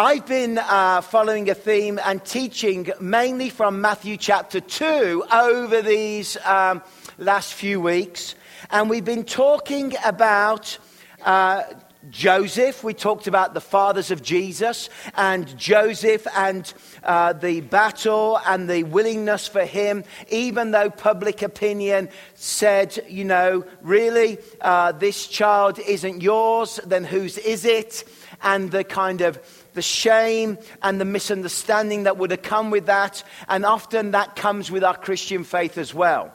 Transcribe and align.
I've 0.00 0.24
been 0.24 0.56
uh, 0.56 1.02
following 1.02 1.50
a 1.50 1.54
theme 1.54 2.00
and 2.02 2.24
teaching 2.24 2.90
mainly 3.02 3.50
from 3.50 3.82
Matthew 3.82 4.16
chapter 4.16 4.58
2 4.58 5.24
over 5.30 5.82
these 5.82 6.38
um, 6.46 6.80
last 7.18 7.52
few 7.52 7.82
weeks. 7.82 8.34
And 8.70 8.88
we've 8.88 9.04
been 9.04 9.24
talking 9.24 9.92
about 10.02 10.78
uh, 11.22 11.64
Joseph. 12.08 12.82
We 12.82 12.94
talked 12.94 13.26
about 13.26 13.52
the 13.52 13.60
fathers 13.60 14.10
of 14.10 14.22
Jesus 14.22 14.88
and 15.16 15.54
Joseph 15.58 16.26
and 16.34 16.72
uh, 17.02 17.34
the 17.34 17.60
battle 17.60 18.40
and 18.46 18.70
the 18.70 18.84
willingness 18.84 19.48
for 19.48 19.66
him, 19.66 20.04
even 20.30 20.70
though 20.70 20.88
public 20.88 21.42
opinion 21.42 22.08
said, 22.36 23.04
you 23.06 23.24
know, 23.24 23.66
really, 23.82 24.38
uh, 24.62 24.92
this 24.92 25.26
child 25.26 25.78
isn't 25.78 26.22
yours, 26.22 26.80
then 26.86 27.04
whose 27.04 27.36
is 27.36 27.66
it? 27.66 28.04
And 28.42 28.70
the 28.70 28.84
kind 28.84 29.20
of 29.20 29.38
the 29.74 29.82
shame 29.82 30.58
and 30.82 31.00
the 31.00 31.04
misunderstanding 31.04 32.04
that 32.04 32.16
would 32.16 32.30
have 32.30 32.42
come 32.42 32.70
with 32.70 32.86
that. 32.86 33.22
And 33.48 33.64
often 33.64 34.12
that 34.12 34.36
comes 34.36 34.70
with 34.70 34.84
our 34.84 34.96
Christian 34.96 35.44
faith 35.44 35.78
as 35.78 35.94
well. 35.94 36.32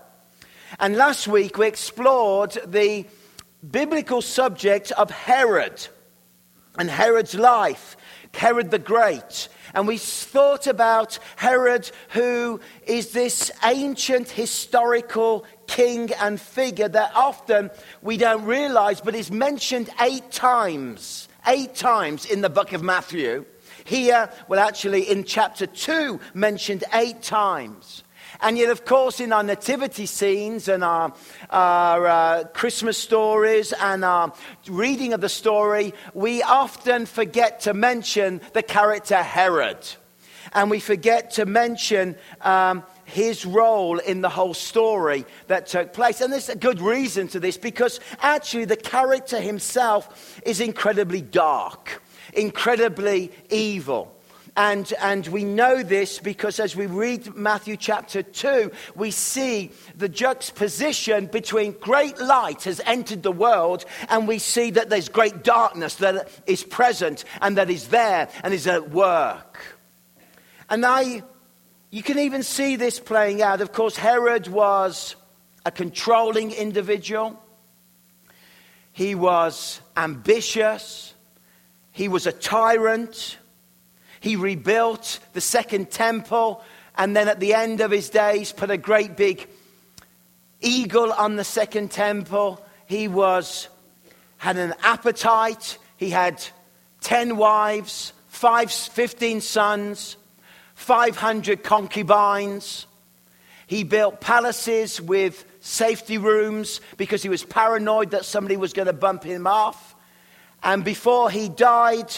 And 0.79 0.97
last 0.97 1.27
week 1.27 1.57
we 1.57 1.67
explored 1.67 2.57
the 2.65 3.05
biblical 3.69 4.21
subject 4.21 4.91
of 4.91 5.09
Herod 5.09 5.87
and 6.77 6.89
Herod's 6.89 7.35
life, 7.35 7.95
Herod 8.33 8.71
the 8.71 8.79
Great. 8.79 9.47
And 9.73 9.87
we 9.87 9.97
thought 9.97 10.67
about 10.67 11.19
Herod, 11.35 11.89
who 12.09 12.59
is 12.85 13.11
this 13.11 13.51
ancient 13.63 14.29
historical 14.29 15.45
king 15.67 16.11
and 16.13 16.39
figure 16.39 16.87
that 16.87 17.11
often 17.15 17.71
we 18.01 18.17
don't 18.17 18.45
realize, 18.45 19.01
but 19.01 19.15
is 19.15 19.31
mentioned 19.31 19.89
eight 20.01 20.31
times 20.31 21.27
eight 21.47 21.75
times 21.75 22.25
in 22.25 22.41
the 22.41 22.49
book 22.49 22.73
of 22.73 22.83
Matthew. 22.83 23.45
Here, 23.83 24.31
well, 24.47 24.59
actually, 24.59 25.03
in 25.09 25.23
chapter 25.23 25.67
2, 25.67 26.19
mentioned 26.33 26.83
eight 26.93 27.21
times. 27.21 28.03
And 28.41 28.57
yet, 28.57 28.69
of 28.69 28.85
course, 28.85 29.19
in 29.19 29.31
our 29.31 29.43
nativity 29.43 30.05
scenes 30.05 30.67
and 30.67 30.83
our, 30.83 31.13
our 31.49 32.07
uh, 32.07 32.43
Christmas 32.53 32.97
stories 32.97 33.73
and 33.73 34.03
our 34.03 34.33
reading 34.67 35.13
of 35.13 35.21
the 35.21 35.29
story, 35.29 35.93
we 36.13 36.41
often 36.43 37.05
forget 37.05 37.61
to 37.61 37.73
mention 37.73 38.41
the 38.53 38.63
character 38.63 39.21
Herod. 39.21 39.77
And 40.53 40.69
we 40.69 40.79
forget 40.79 41.31
to 41.31 41.45
mention 41.45 42.15
um, 42.41 42.83
his 43.15 43.45
role 43.45 43.97
in 43.97 44.19
the 44.19 44.29
whole 44.29 44.53
story 44.53 45.25
that 45.47 45.67
took 45.67 45.93
place. 45.93 46.19
And 46.19 46.33
there's 46.33 46.49
a 46.49 46.55
good 46.55 46.81
reason 46.81 47.29
to 47.29 47.39
this 47.39 47.57
because 47.57 48.01
actually 48.19 48.65
the 48.65 48.75
character 48.75 49.39
himself 49.39 50.41
is 50.45 50.59
incredibly 50.59 51.21
dark, 51.21 52.03
incredibly 52.33 53.31
evil. 53.49 54.11
And, 54.57 54.91
and 55.01 55.25
we 55.27 55.45
know 55.45 55.81
this 55.81 56.19
because 56.19 56.59
as 56.59 56.75
we 56.75 56.87
read 56.87 57.35
Matthew 57.35 57.77
chapter 57.77 58.21
2, 58.21 58.69
we 58.95 59.11
see 59.11 59.71
the 59.95 60.09
juxtaposition 60.09 61.27
between 61.27 61.71
great 61.73 62.19
light 62.19 62.63
has 62.63 62.81
entered 62.85 63.23
the 63.23 63.33
world, 63.33 63.85
and 64.09 64.27
we 64.27 64.39
see 64.39 64.71
that 64.71 64.89
there's 64.89 65.09
great 65.09 65.43
darkness 65.43 65.95
that 65.95 66.29
is 66.47 66.63
present 66.63 67.23
and 67.41 67.57
that 67.57 67.69
is 67.69 67.89
there 67.89 68.29
and 68.43 68.53
is 68.53 68.67
at 68.67 68.91
work. 68.91 69.57
And 70.69 70.85
I 70.85 71.23
you 71.95 72.03
can 72.03 72.19
even 72.19 72.43
see 72.43 72.75
this 72.75 72.99
playing 72.99 73.41
out. 73.41 73.61
Of 73.61 73.71
course, 73.71 73.95
Herod 73.95 74.49
was 74.49 75.15
a 75.65 75.71
controlling 75.71 76.51
individual, 76.51 77.41
he 78.91 79.15
was 79.15 79.79
ambitious, 79.95 81.13
he 81.93 82.09
was 82.09 82.27
a 82.27 82.33
tyrant, 82.33 83.37
he 84.19 84.35
rebuilt 84.35 85.21
the 85.31 85.39
second 85.39 85.89
temple, 85.89 86.61
and 86.97 87.15
then 87.15 87.29
at 87.29 87.39
the 87.39 87.53
end 87.53 87.79
of 87.79 87.91
his 87.91 88.09
days, 88.09 88.51
put 88.51 88.69
a 88.69 88.77
great 88.77 89.15
big 89.15 89.47
eagle 90.59 91.13
on 91.13 91.37
the 91.37 91.45
second 91.45 91.91
temple. 91.91 92.61
He 92.87 93.07
was 93.07 93.69
had 94.35 94.57
an 94.57 94.73
appetite. 94.83 95.77
He 95.95 96.09
had 96.09 96.43
10 96.99 97.37
wives, 97.37 98.11
five, 98.27 98.69
15 98.69 99.39
sons. 99.39 100.17
500 100.75 101.63
concubines. 101.63 102.85
He 103.67 103.83
built 103.83 104.21
palaces 104.21 105.01
with 105.01 105.43
safety 105.59 106.19
rooms 106.19 106.81
because 106.97 107.23
he 107.23 107.29
was 107.29 107.43
paranoid 107.43 108.11
that 108.11 108.25
somebody 108.25 108.57
was 108.57 108.73
going 108.73 108.85
to 108.85 108.93
bump 108.93 109.23
him 109.23 109.47
off. 109.47 109.95
And 110.61 110.83
before 110.83 111.31
he 111.31 111.49
died, 111.49 112.13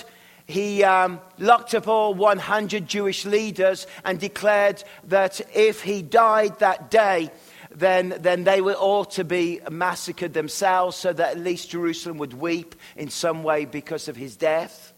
he 0.46 0.84
um, 0.84 1.22
locked 1.38 1.74
up 1.74 1.88
all 1.88 2.14
100 2.14 2.88
Jewish 2.88 3.26
leaders 3.26 3.88
and 4.04 4.20
declared 4.20 4.84
that 5.06 5.40
if 5.54 5.82
he 5.82 6.02
died 6.02 6.60
that 6.60 6.92
day, 6.92 7.30
then, 7.72 8.16
then 8.20 8.44
they 8.44 8.62
were 8.62 8.74
all 8.74 9.06
to 9.06 9.24
be 9.24 9.62
massacred 9.70 10.34
themselves 10.34 10.98
so 10.98 11.14
that 11.14 11.32
at 11.32 11.40
least 11.40 11.70
Jerusalem 11.70 12.18
would 12.18 12.34
weep 12.34 12.76
in 12.96 13.10
some 13.10 13.44
way 13.44 13.66
because 13.66 14.08
of 14.08 14.16
his 14.16 14.36
death. 14.36 14.94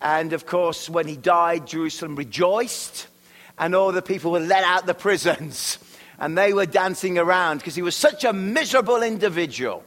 And 0.00 0.32
of 0.32 0.46
course, 0.46 0.88
when 0.88 1.08
he 1.08 1.16
died, 1.16 1.66
Jerusalem 1.66 2.16
rejoiced, 2.16 3.08
and 3.58 3.74
all 3.74 3.92
the 3.92 4.02
people 4.02 4.30
were 4.30 4.40
let 4.40 4.64
out 4.64 4.86
the 4.86 4.94
prisons. 4.94 5.78
And 6.20 6.36
they 6.36 6.52
were 6.52 6.66
dancing 6.66 7.16
around 7.16 7.58
because 7.58 7.76
he 7.76 7.82
was 7.82 7.94
such 7.94 8.24
a 8.24 8.32
miserable 8.32 9.04
individual, 9.04 9.84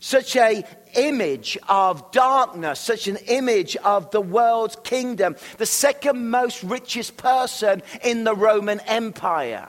such 0.00 0.34
a 0.34 0.64
image 0.96 1.56
of 1.68 2.10
darkness, 2.10 2.80
such 2.80 3.06
an 3.06 3.16
image 3.28 3.76
of 3.76 4.10
the 4.10 4.20
world's 4.20 4.74
kingdom, 4.82 5.36
the 5.58 5.66
second 5.66 6.30
most 6.30 6.64
richest 6.64 7.16
person 7.16 7.80
in 8.02 8.24
the 8.24 8.34
Roman 8.34 8.80
Empire. 8.88 9.68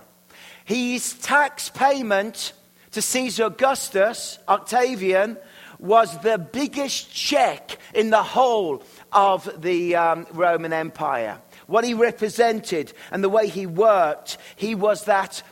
His 0.66 1.14
tax 1.14 1.70
payment 1.70 2.54
to 2.92 3.04
Caesar 3.04 3.46
Augustus, 3.46 4.40
Octavian, 4.48 5.38
was 5.80 6.18
the 6.22 6.38
biggest 6.38 7.14
check 7.14 7.78
in 7.94 8.10
the 8.10 8.24
whole 8.24 8.84
of 9.12 9.62
the 9.62 9.96
um, 9.96 10.28
Roman 10.31 10.74
Empire. 10.74 11.40
What 11.68 11.84
he 11.84 11.94
represented 11.94 12.94
and 13.12 13.24
the 13.24 13.30
way 13.30 13.47
he 13.47 13.66
worked, 13.66 14.38
he 14.56 14.75
was 14.75 15.06
that 15.06 15.44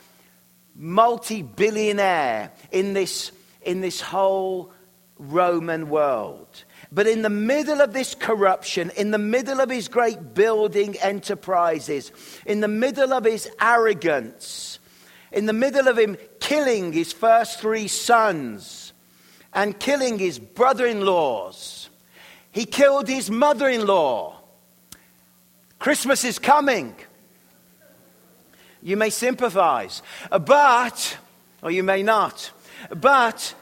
multi 0.74 1.42
billionaire 1.42 2.52
in 2.70 2.94
this, 2.94 3.32
in 3.62 3.80
this 3.80 4.00
whole 4.00 4.72
Roman 5.18 5.88
world. 5.88 6.64
But 6.90 7.06
in 7.06 7.22
the 7.22 7.30
middle 7.30 7.80
of 7.80 7.92
this 7.92 8.14
corruption, 8.14 8.90
in 8.96 9.10
the 9.10 9.18
middle 9.18 9.60
of 9.60 9.68
his 9.68 9.88
great 9.88 10.34
building 10.34 10.96
enterprises, 10.98 12.12
in 12.46 12.60
the 12.60 12.68
middle 12.68 13.12
of 13.12 13.24
his 13.24 13.50
arrogance, 13.60 14.78
in 15.32 15.46
the 15.46 15.52
middle 15.52 15.88
of 15.88 15.98
him 15.98 16.16
killing 16.40 16.92
his 16.92 17.12
first 17.12 17.60
three 17.60 17.88
sons 17.88 18.92
and 19.52 19.78
killing 19.78 20.18
his 20.18 20.38
brother 20.38 20.86
in 20.86 21.04
laws, 21.04 21.87
he 22.58 22.64
killed 22.64 23.06
his 23.06 23.30
mother 23.30 23.68
in 23.68 23.86
law. 23.86 24.36
Christmas 25.78 26.24
is 26.24 26.40
coming. 26.40 26.96
You 28.82 28.96
may 28.96 29.10
sympathize, 29.10 30.02
but, 30.28 31.18
or 31.62 31.70
you 31.70 31.84
may 31.84 32.02
not, 32.02 32.50
but 32.90 33.54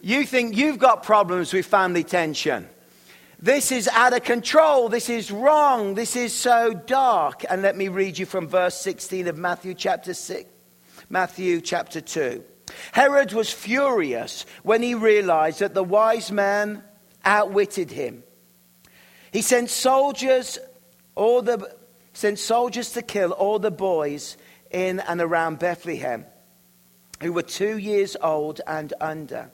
you 0.00 0.24
think 0.26 0.56
you've 0.56 0.78
got 0.78 1.02
problems 1.02 1.52
with 1.52 1.66
family 1.66 2.04
tension. 2.04 2.68
This 3.40 3.72
is 3.72 3.88
out 3.88 4.12
of 4.12 4.22
control. 4.22 4.88
This 4.88 5.10
is 5.10 5.32
wrong. 5.32 5.96
This 5.96 6.14
is 6.14 6.32
so 6.32 6.72
dark. 6.72 7.44
And 7.50 7.62
let 7.62 7.76
me 7.76 7.88
read 7.88 8.16
you 8.16 8.26
from 8.26 8.46
verse 8.46 8.76
16 8.76 9.26
of 9.26 9.36
Matthew 9.36 9.74
chapter 9.74 10.14
6, 10.14 10.48
Matthew 11.08 11.60
chapter 11.60 12.00
2. 12.00 12.44
Herod 12.92 13.32
was 13.32 13.50
furious 13.50 14.46
when 14.62 14.82
he 14.82 14.94
realized 14.94 15.58
that 15.58 15.74
the 15.74 15.82
wise 15.82 16.30
man 16.30 16.84
outwitted 17.24 17.90
him. 17.90 18.22
He 19.32 19.42
sent 19.42 19.70
soldiers, 19.70 20.58
all 21.14 21.42
the, 21.42 21.74
sent 22.12 22.38
soldiers 22.38 22.92
to 22.92 23.02
kill 23.02 23.32
all 23.32 23.58
the 23.58 23.70
boys 23.70 24.36
in 24.70 25.00
and 25.00 25.20
around 25.20 25.58
Bethlehem 25.58 26.26
who 27.20 27.32
were 27.32 27.42
two 27.42 27.78
years 27.78 28.16
old 28.20 28.60
and 28.66 28.92
under. 29.00 29.50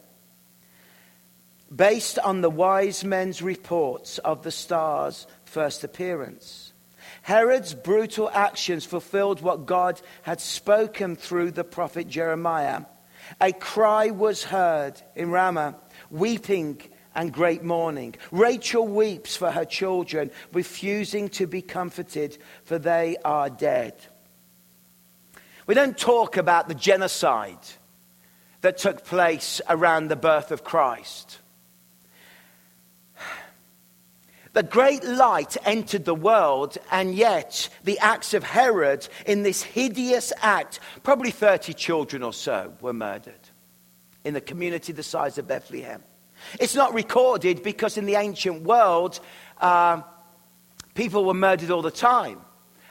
Based 1.74 2.18
on 2.18 2.40
the 2.40 2.50
wise 2.50 3.04
men's 3.04 3.42
reports 3.42 4.18
of 4.18 4.42
the 4.42 4.50
star's 4.50 5.26
first 5.44 5.84
appearance. 5.84 6.72
Herod's 7.22 7.74
brutal 7.74 8.28
actions 8.32 8.84
fulfilled 8.84 9.40
what 9.40 9.66
God 9.66 10.00
had 10.22 10.40
spoken 10.40 11.16
through 11.16 11.52
the 11.52 11.64
prophet 11.64 12.08
Jeremiah. 12.08 12.82
A 13.40 13.52
cry 13.52 14.10
was 14.10 14.42
heard 14.42 15.00
in 15.14 15.30
Ramah, 15.30 15.76
weeping 16.10 16.80
and 17.14 17.32
great 17.32 17.62
mourning. 17.62 18.14
Rachel 18.30 18.86
weeps 18.86 19.36
for 19.36 19.50
her 19.50 19.64
children, 19.64 20.30
refusing 20.52 21.28
to 21.30 21.46
be 21.46 21.62
comforted, 21.62 22.38
for 22.64 22.78
they 22.78 23.16
are 23.24 23.50
dead. 23.50 23.94
We 25.66 25.74
don't 25.74 25.96
talk 25.96 26.36
about 26.36 26.68
the 26.68 26.74
genocide 26.74 27.58
that 28.60 28.78
took 28.78 29.04
place 29.04 29.60
around 29.68 30.08
the 30.08 30.16
birth 30.16 30.50
of 30.50 30.64
Christ. 30.64 31.38
The 34.52 34.62
great 34.64 35.04
light 35.04 35.56
entered 35.64 36.04
the 36.04 36.14
world, 36.14 36.76
and 36.90 37.14
yet 37.14 37.68
the 37.84 38.00
acts 38.00 38.34
of 38.34 38.42
Herod 38.42 39.06
in 39.24 39.44
this 39.44 39.62
hideous 39.62 40.32
act, 40.42 40.80
probably 41.04 41.30
30 41.30 41.72
children 41.74 42.24
or 42.24 42.32
so 42.32 42.72
were 42.80 42.92
murdered 42.92 43.48
in 44.24 44.34
a 44.34 44.40
community 44.40 44.92
the 44.92 45.04
size 45.04 45.38
of 45.38 45.46
Bethlehem. 45.46 46.02
It's 46.58 46.74
not 46.74 46.94
recorded 46.94 47.62
because 47.62 47.96
in 47.96 48.06
the 48.06 48.16
ancient 48.16 48.62
world, 48.62 49.20
uh, 49.60 50.02
people 50.94 51.24
were 51.24 51.34
murdered 51.34 51.70
all 51.70 51.82
the 51.82 51.90
time. 51.90 52.40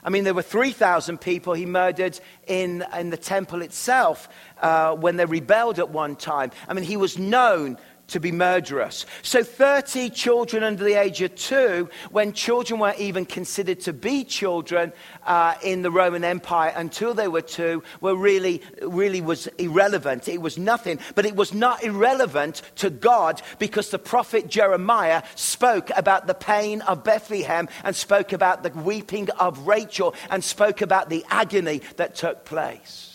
I 0.04 0.10
mean, 0.10 0.24
there 0.24 0.34
were 0.34 0.42
3,000 0.42 1.20
people 1.20 1.54
he 1.54 1.66
murdered 1.66 2.20
in, 2.48 2.86
in 2.98 3.10
the 3.10 3.18
temple 3.18 3.62
itself 3.62 4.30
uh, 4.62 4.96
when 4.96 5.18
they 5.18 5.26
rebelled 5.26 5.78
at 5.78 5.90
one 5.90 6.16
time. 6.16 6.52
I 6.68 6.74
mean, 6.74 6.86
he 6.86 6.98
was 6.98 7.18
known 7.18 7.78
to 8.10 8.20
be 8.20 8.32
murderous. 8.32 9.06
So 9.22 9.44
30 9.44 10.10
children 10.10 10.64
under 10.64 10.84
the 10.84 10.94
age 10.94 11.22
of 11.22 11.36
two, 11.36 11.90
when 12.12 12.34
children 12.34 12.80
weren't 12.80 13.00
even 13.00 13.26
considered 13.26 13.80
to 13.82 13.94
be 13.94 14.24
children 14.24 14.94
uh, 15.26 15.56
in 15.64 15.82
the 15.82 15.92
Roman 15.92 16.24
Empire 16.24 16.74
until 16.76 17.14
they 17.14 17.28
were 17.28 17.42
two, 17.42 17.84
were 18.02 18.16
really, 18.16 18.62
really 18.82 19.22
was 19.22 19.48
irrelevant. 19.58 20.28
It 20.28 20.42
was 20.42 20.58
nothing. 20.58 21.00
But 21.16 21.26
it 21.26 21.36
was 21.36 21.54
not 21.54 21.84
irrelevant 21.84 22.62
to 22.78 22.90
God 22.90 23.42
because 23.58 23.90
the 23.90 24.00
prophet 24.00 24.48
Jeremiah 24.48 25.24
spoke 25.36 25.92
about 25.96 26.28
the 26.28 26.34
pain 26.34 26.82
of 26.82 27.04
Bethlehem 27.04 27.70
and 27.84 27.96
spoke 27.96 28.34
about 28.34 28.64
the 28.64 28.70
weeping 28.70 29.30
of 29.32 29.68
Rachel 29.68 30.16
and 30.30 30.44
spoke 30.44 30.82
about 30.82 31.10
the 31.10 31.26
agony 31.30 31.82
that 31.98 32.16
took 32.16 32.46
place. 32.46 33.09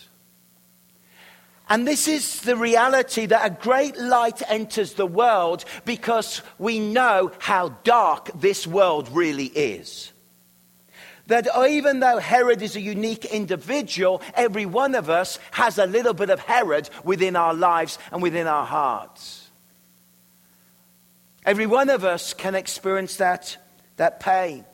And 1.69 1.88
this 1.88 2.08
is 2.08 2.40
the 2.43 2.56
reality 2.56 3.26
that 3.26 3.46
a 3.46 3.50
great 3.50 3.96
light 3.96 4.43
enters 4.49 4.94
the 4.94 5.06
world 5.06 5.64
because 5.84 6.43
we 6.58 6.78
know 6.78 7.32
how 7.38 7.70
dark 7.84 8.31
this 8.38 8.66
world 8.66 9.08
really 9.12 9.46
is. 9.46 10.12
That 11.26 11.49
even 11.69 12.00
though 12.00 12.19
Herod 12.19 12.61
is 12.61 12.76
a 12.76 12.81
unique 12.81 13.25
individual, 13.25 14.20
every 14.34 14.66
one 14.66 14.94
of 14.94 15.08
us 15.08 15.38
has 15.52 15.78
a 15.78 15.87
little 15.87 16.12
bit 16.12 16.28
of 16.28 16.38
Herod 16.40 16.90
within 17.02 17.34
our 17.34 17.55
lives 17.55 17.99
and 18.12 18.20
within 18.20 18.46
our 18.46 18.67
hearts. 18.67 19.50
Every 21.46 21.67
one 21.67 21.88
of 21.88 22.05
us 22.05 22.34
can 22.34 22.55
experience 22.55 23.17
that, 23.17 23.56
that 23.96 24.20
pain. 24.20 24.67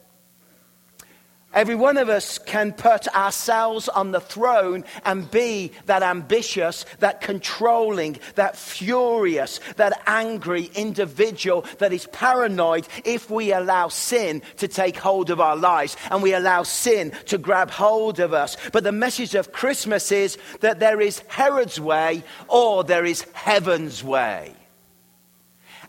Every 1.53 1.75
one 1.75 1.97
of 1.97 2.09
us 2.09 2.39
can 2.39 2.73
put 2.73 3.09
ourselves 3.09 3.89
on 3.89 4.13
the 4.13 4.21
throne 4.21 4.85
and 5.05 5.29
be 5.29 5.73
that 5.87 6.05
ambitious, 6.05 6.87
that 7.01 7.21
controlling, 7.21 8.19
that 8.37 8.57
furious, 8.57 9.59
that 9.75 10.01
angry 10.07 10.71
individual 10.77 11.65
that 11.79 11.93
is 11.93 12.07
paranoid 12.13 12.87
if 13.05 13.29
we 13.31 13.53
allow 13.53 13.89
sin 13.89 14.43
to 14.59 14.69
take 14.69 14.97
hold 14.97 15.29
of 15.29 15.41
our 15.41 15.57
lives 15.57 15.97
and 16.13 16.23
we 16.23 16.35
allow 16.35 16.63
sin 16.63 17.11
to 17.27 17.37
grab 17.37 17.71
hold 17.71 18.21
of 18.21 18.33
us. 18.33 18.57
But 18.73 18.85
the 18.85 18.93
message 18.93 19.35
of 19.35 19.51
Christmas 19.51 20.13
is 20.13 20.39
that 20.61 20.79
there 20.79 21.01
is 21.01 21.21
Herod's 21.27 21.81
way 21.81 22.23
or 22.47 22.85
there 22.85 23.05
is 23.05 23.27
heaven's 23.33 24.05
way. 24.05 24.55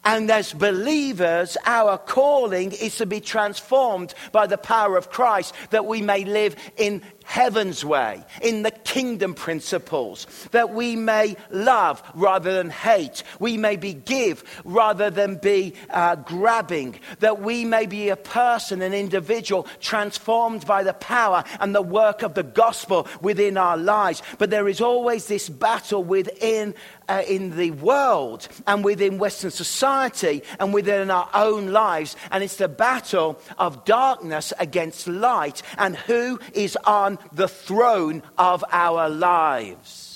And 0.04 0.32
as 0.32 0.52
believers, 0.54 1.58
our 1.64 1.98
calling 1.98 2.72
is 2.72 2.98
to 2.98 3.06
be 3.06 3.20
transformed 3.20 4.16
by 4.32 4.48
the 4.48 4.58
power 4.58 4.98
of 4.98 5.12
Christ 5.12 5.54
that 5.70 5.86
we 5.86 6.02
may 6.02 6.26
live 6.26 6.56
in 6.76 7.04
heaven's 7.32 7.86
way, 7.86 8.22
in 8.42 8.62
the 8.62 8.72
kingdom 8.72 9.34
principles, 9.34 10.28
that 10.52 10.74
we 10.74 10.98
may 10.98 11.34
love 11.50 12.04
rather 12.14 12.54
than 12.54 12.70
hate, 12.70 13.24
we 13.40 13.56
may 13.56 13.78
be 13.78 13.94
give 13.94 14.44
rather 14.66 15.10
than 15.10 15.36
be 15.38 15.74
uh, 15.92 16.14
grabbing, 16.16 16.94
that 17.20 17.42
we 17.42 17.64
may 17.64 17.86
be 17.86 18.10
a 18.10 18.18
person, 18.18 18.82
an 18.82 18.94
individual 18.94 19.66
transformed 19.80 20.68
by 20.68 20.84
the 20.84 20.92
power 20.92 21.42
and 21.62 21.74
the 21.74 21.82
work 21.82 22.22
of 22.22 22.34
the 22.34 22.44
gospel 22.44 23.08
within 23.22 23.56
our 23.56 23.78
lives. 23.78 24.22
But 24.38 24.50
there 24.50 24.68
is 24.68 24.82
always 24.82 25.28
this 25.28 25.48
battle 25.48 26.04
within 26.04 26.76
uh, 27.12 27.24
in 27.28 27.58
the 27.58 27.72
world 27.72 28.48
and 28.66 28.86
within 28.86 29.18
Western 29.18 29.52
society 29.52 30.44
and 30.60 30.74
within 30.74 31.12
our 31.12 31.30
own 31.34 31.74
lives. 31.74 32.16
And 32.32 32.42
it's 32.42 32.56
the 32.56 32.70
battle 32.70 33.40
of 33.58 33.84
darkness 33.84 34.54
against 34.60 35.08
light 35.08 35.62
and 35.78 35.98
who 35.98 36.40
is 36.54 36.78
on 36.86 37.20
the 37.32 37.48
throne 37.48 38.24
of 38.38 38.64
our 38.72 39.10
lives. 39.10 40.12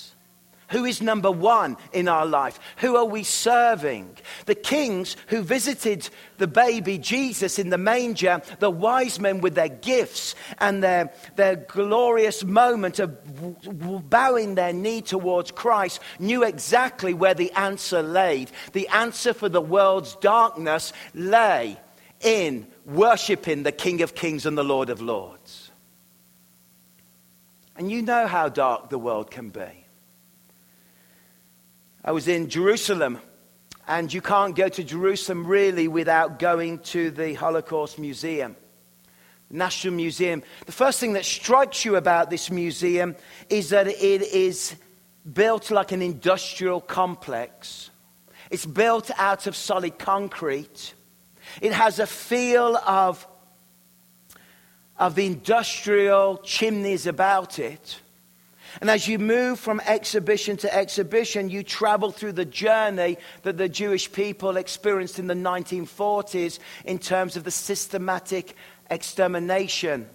Who 0.69 0.85
is 0.85 1.01
number 1.01 1.29
one 1.29 1.77
in 1.93 2.07
our 2.07 2.25
life? 2.25 2.59
Who 2.77 2.95
are 2.95 3.05
we 3.05 3.23
serving? 3.23 4.17
The 4.45 4.55
kings 4.55 5.15
who 5.27 5.41
visited 5.41 6.09
the 6.37 6.47
baby 6.47 6.97
Jesus 6.97 7.59
in 7.59 7.69
the 7.69 7.77
manger, 7.77 8.41
the 8.59 8.71
wise 8.71 9.19
men 9.19 9.41
with 9.41 9.53
their 9.53 9.69
gifts 9.69 10.33
and 10.57 10.83
their, 10.83 11.13
their 11.35 11.55
glorious 11.55 12.43
moment 12.43 12.99
of 12.99 14.09
bowing 14.09 14.55
their 14.55 14.73
knee 14.73 15.01
towards 15.01 15.51
Christ, 15.51 15.99
knew 16.19 16.43
exactly 16.43 17.13
where 17.13 17.35
the 17.35 17.51
answer 17.51 18.01
lay. 18.01 18.47
The 18.73 18.87
answer 18.87 19.33
for 19.33 19.49
the 19.49 19.61
world's 19.61 20.15
darkness 20.15 20.93
lay 21.13 21.77
in 22.21 22.65
worshiping 22.85 23.63
the 23.63 23.71
King 23.71 24.01
of 24.01 24.15
Kings 24.15 24.47
and 24.47 24.57
the 24.57 24.63
Lord 24.63 24.89
of 24.89 24.99
Lords. 24.99 25.71
And 27.75 27.91
you 27.91 28.01
know 28.01 28.27
how 28.27 28.49
dark 28.49 28.89
the 28.89 28.97
world 28.97 29.29
can 29.29 29.49
be. 29.49 29.85
I 32.03 32.11
was 32.11 32.27
in 32.27 32.49
Jerusalem, 32.49 33.19
and 33.87 34.13
you 34.13 34.21
can't 34.21 34.55
go 34.55 34.69
to 34.69 34.83
Jerusalem 34.83 35.45
really 35.45 35.87
without 35.87 36.39
going 36.39 36.79
to 36.79 37.11
the 37.11 37.33
Holocaust 37.33 37.99
Museum. 37.99 38.55
National 39.49 39.93
Museum. 39.93 40.43
The 40.65 40.71
first 40.71 40.99
thing 40.99 41.13
that 41.13 41.25
strikes 41.25 41.85
you 41.85 41.95
about 41.95 42.29
this 42.29 42.49
museum 42.49 43.15
is 43.49 43.69
that 43.69 43.87
it 43.87 44.21
is 44.21 44.75
built 45.31 45.71
like 45.71 45.91
an 45.91 46.01
industrial 46.01 46.81
complex. 46.81 47.89
It's 48.49 48.65
built 48.65 49.11
out 49.17 49.47
of 49.47 49.55
solid 49.55 49.97
concrete. 49.97 50.93
It 51.61 51.73
has 51.73 51.99
a 51.99 52.07
feel 52.07 52.77
of, 52.77 53.27
of 54.97 55.15
the 55.15 55.25
industrial 55.25 56.37
chimneys 56.37 57.07
about 57.07 57.59
it. 57.59 57.99
And 58.81 58.89
as 58.89 59.07
you 59.07 59.19
move 59.19 59.59
from 59.59 59.79
exhibition 59.81 60.57
to 60.57 60.73
exhibition, 60.73 61.49
you 61.49 61.63
travel 61.63 62.11
through 62.11 62.33
the 62.33 62.45
journey 62.45 63.17
that 63.43 63.57
the 63.57 63.69
Jewish 63.69 64.11
people 64.11 64.57
experienced 64.57 65.17
in 65.17 65.27
the 65.27 65.33
1940s 65.33 66.59
in 66.83 66.99
terms 66.99 67.37
of 67.37 67.43
the 67.43 67.51
systematic 67.51 68.55
extermination 68.89 70.09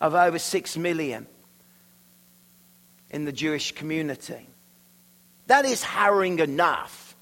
of 0.00 0.14
over 0.14 0.38
six 0.38 0.76
million 0.76 1.26
in 3.10 3.24
the 3.24 3.32
Jewish 3.32 3.72
community. 3.72 4.48
That 5.46 5.64
is 5.64 5.82
harrowing 5.82 6.40
enough. 6.40 7.16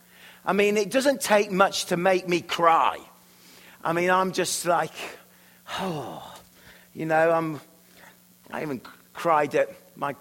I 0.46 0.54
mean, 0.54 0.76
it 0.76 0.90
doesn't 0.90 1.20
take 1.20 1.50
much 1.50 1.86
to 1.86 1.96
make 1.96 2.26
me 2.26 2.40
cry. 2.40 2.98
I 3.82 3.92
mean, 3.92 4.10
I'm 4.10 4.32
just 4.32 4.64
like, 4.64 4.92
oh, 5.78 6.33
you 6.94 7.06
know, 7.06 7.32
I'm, 7.32 7.60
I 8.50 8.62
even 8.62 8.80
cried 9.12 9.54
at 9.56 9.70
my 9.96 10.14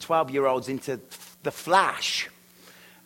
12 0.00 0.30
year 0.30 0.46
olds 0.46 0.68
into 0.68 1.00
The 1.42 1.50
Flash. 1.50 2.28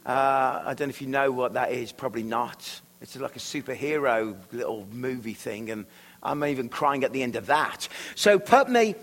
Uh, 0.05 0.63
I 0.67 0.75
don't 0.75 0.89
know 0.89 0.91
if 0.91 1.01
you 1.01 1.09
know 1.09 1.31
what 1.31 1.55
that 1.55 1.73
is, 1.73 1.93
probably 1.93 2.25
not. 2.25 2.81
It's 3.01 3.17
like 3.17 3.37
a 3.37 3.41
superhero 3.41 4.37
little 4.53 4.87
movie 4.91 5.35
thing, 5.35 5.71
and 5.71 5.87
I'm 6.23 6.45
even 6.45 6.69
crying 6.69 7.05
at 7.05 7.13
the 7.13 7.23
end 7.23 7.37
of 7.37 7.47
that. 7.47 7.89
So 8.15 8.39
put 8.39 8.69
me, 8.69 8.95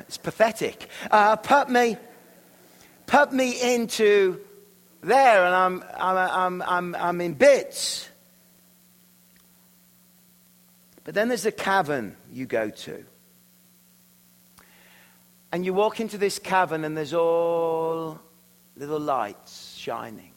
it's 0.00 0.18
pathetic. 0.18 0.88
Uh, 1.10 1.36
put 1.36 1.70
me, 1.70 1.96
put 3.06 3.32
me 3.32 3.74
into 3.74 4.40
there, 5.00 5.44
and 5.44 5.54
I'm, 5.54 5.84
I'm, 5.96 6.16
I'm, 6.16 6.62
I'm, 6.62 6.94
I'm 6.94 7.20
in 7.20 7.34
bits. 7.34 8.08
But 11.06 11.14
then 11.14 11.28
there's 11.28 11.46
a 11.46 11.52
cavern 11.52 12.16
you 12.32 12.46
go 12.46 12.68
to. 12.68 13.04
And 15.52 15.64
you 15.64 15.72
walk 15.72 16.00
into 16.00 16.18
this 16.18 16.40
cavern, 16.40 16.84
and 16.84 16.96
there's 16.96 17.14
all 17.14 18.18
little 18.76 18.98
lights 18.98 19.76
shining. 19.76 20.32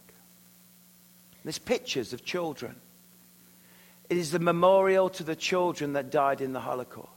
There's 1.43 1.57
pictures 1.57 2.13
of 2.13 2.23
children. 2.23 2.75
It 4.11 4.17
is 4.17 4.29
the 4.29 4.37
memorial 4.37 5.09
to 5.09 5.23
the 5.23 5.35
children 5.35 5.93
that 5.93 6.11
died 6.11 6.39
in 6.39 6.53
the 6.53 6.59
Holocaust. 6.59 7.09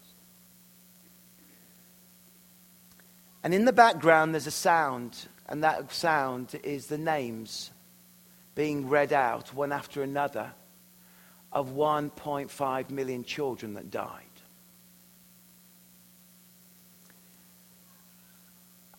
And 3.45 3.53
in 3.53 3.67
the 3.67 3.73
background, 3.75 4.33
there's 4.33 4.47
a 4.47 4.51
sound, 4.51 5.29
and 5.47 5.63
that 5.63 5.93
sound 5.93 6.59
is 6.63 6.87
the 6.87 6.97
names 6.97 7.71
being 8.55 8.89
read 8.89 9.13
out 9.13 9.53
one 9.53 9.73
after 9.73 10.03
another 10.03 10.53
of 11.53 11.71
1.5 11.71 12.91
million 12.91 13.25
children 13.25 13.75
that 13.75 13.91
died. 13.91 14.25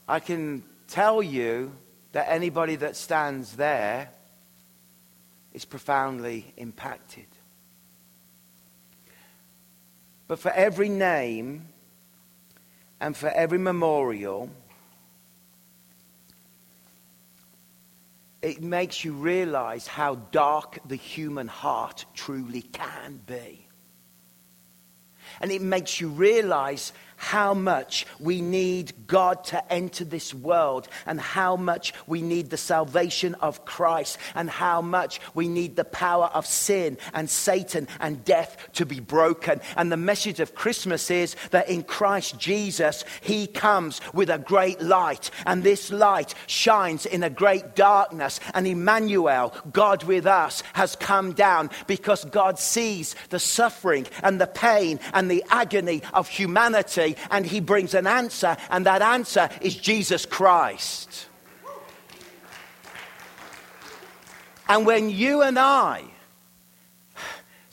I 0.08 0.20
can 0.20 0.64
tell 0.88 1.24
you 1.24 1.74
that 2.12 2.28
anybody 2.30 2.76
that 2.76 2.96
stands 2.96 3.56
there 3.56 4.12
is 5.54 5.66
profoundly 5.66 6.54
impacted. 6.58 7.26
But 10.28 10.40
for 10.40 10.52
every 10.52 10.90
name 10.90 11.68
and 13.00 13.16
for 13.16 13.30
every 13.30 13.58
memorial, 13.58 14.50
it 18.44 18.62
makes 18.62 19.06
you 19.06 19.14
realize 19.14 19.88
how 19.88 20.16
dark 20.32 20.78
the 20.86 20.98
human 20.98 21.48
heart 21.48 22.06
truly 22.14 22.62
can 22.62 23.22
be. 23.26 23.66
And 25.40 25.50
it 25.50 25.62
makes 25.62 26.02
you 26.02 26.10
realize 26.10 26.92
how 27.24 27.54
much 27.54 28.06
we 28.20 28.42
need 28.42 28.92
God 29.08 29.46
to 29.46 29.72
enter 29.72 30.04
this 30.04 30.34
world 30.34 30.90
and 31.06 31.22
how 31.22 31.56
much 31.56 31.94
we 32.06 32.22
need 32.22 32.50
the 32.50 32.58
salvation 32.58 33.34
of 33.36 33.64
Christ 33.64 34.18
and 34.36 34.50
how 34.50 34.82
much 34.82 35.22
we 35.34 35.48
need 35.48 35.78
the 35.78 35.86
power 35.86 36.26
of 36.34 36.46
sin 36.46 36.98
and 37.14 37.30
Satan 37.30 37.88
and 38.02 38.26
death 38.26 38.58
to 38.74 38.86
be 38.86 39.00
broken. 39.00 39.62
And 39.78 39.90
the 39.90 39.98
message 39.98 40.42
of 40.42 40.54
Christmas 40.54 41.10
is 41.10 41.38
that 41.52 41.70
in 41.70 41.84
Christ 41.84 42.38
Jesus, 42.38 43.06
He 43.22 43.48
comes 43.48 44.02
with 44.14 44.30
a 44.30 44.38
great 44.38 44.82
light 44.82 45.32
and 45.46 45.64
this 45.64 45.92
light 45.92 46.36
shines 46.48 47.06
in 47.06 47.24
a 47.24 47.30
great 47.30 47.74
darkness. 47.74 48.42
And 48.54 48.68
Emmanuel, 48.68 49.56
God 49.72 50.04
with 50.04 50.28
us, 50.28 50.62
has 50.74 50.98
come 50.98 51.32
down 51.32 51.70
because 51.88 52.26
God 52.26 52.60
sees 52.60 53.16
the 53.30 53.40
suffering 53.40 54.08
and 54.22 54.42
the 54.42 54.48
pain 54.48 55.00
and 55.14 55.32
the 55.32 55.46
agony 55.50 56.02
of 56.14 56.28
humanity 56.28 57.13
and 57.32 57.46
he 57.46 57.60
brings 57.60 57.94
an 57.94 58.08
answer, 58.08 58.58
and 58.70 58.86
that 58.86 59.02
answer 59.02 59.50
is 59.62 59.76
Jesus 59.76 60.26
Christ. 60.26 61.28
And 64.68 64.86
when 64.86 65.10
you 65.10 65.42
and 65.42 65.60
I 65.60 66.04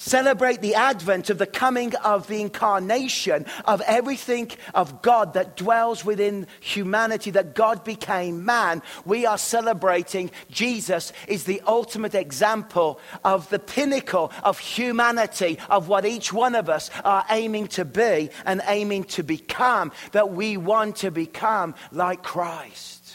celebrate 0.00 0.62
the 0.62 0.74
advent 0.74 1.28
of 1.28 1.36
the 1.36 1.46
coming 1.46 1.94
of 1.96 2.26
the 2.26 2.40
incarnation 2.40 3.44
of 3.66 3.82
everything 3.82 4.50
of 4.74 5.02
God 5.02 5.34
that 5.34 5.58
dwells 5.58 6.04
within 6.04 6.46
humanity, 6.60 7.30
that 7.32 7.54
God 7.54 7.84
became 7.84 8.44
man, 8.44 8.82
we 9.04 9.26
are 9.26 9.36
celebrating 9.36 10.30
Jesus 10.50 11.12
is 11.28 11.44
the 11.44 11.60
ultimate 11.66 12.14
example 12.14 12.98
of 13.24 13.48
the 13.50 13.58
pinnacle 13.58 14.32
of 14.42 14.58
humanity, 14.58 15.58
of 15.68 15.88
what 15.88 16.06
each 16.06 16.32
one 16.32 16.54
of 16.54 16.70
us 16.70 16.90
are 17.04 17.26
aiming 17.28 17.68
to 17.68 17.84
be 17.84 18.30
and 18.46 18.62
aiming 18.66 19.04
to 19.04 19.22
become, 19.22 19.92
that 20.12 20.32
we 20.32 20.56
want 20.56 20.96
to 20.96 21.10
become 21.10 21.74
like 21.92 22.22
Christ. 22.22 23.12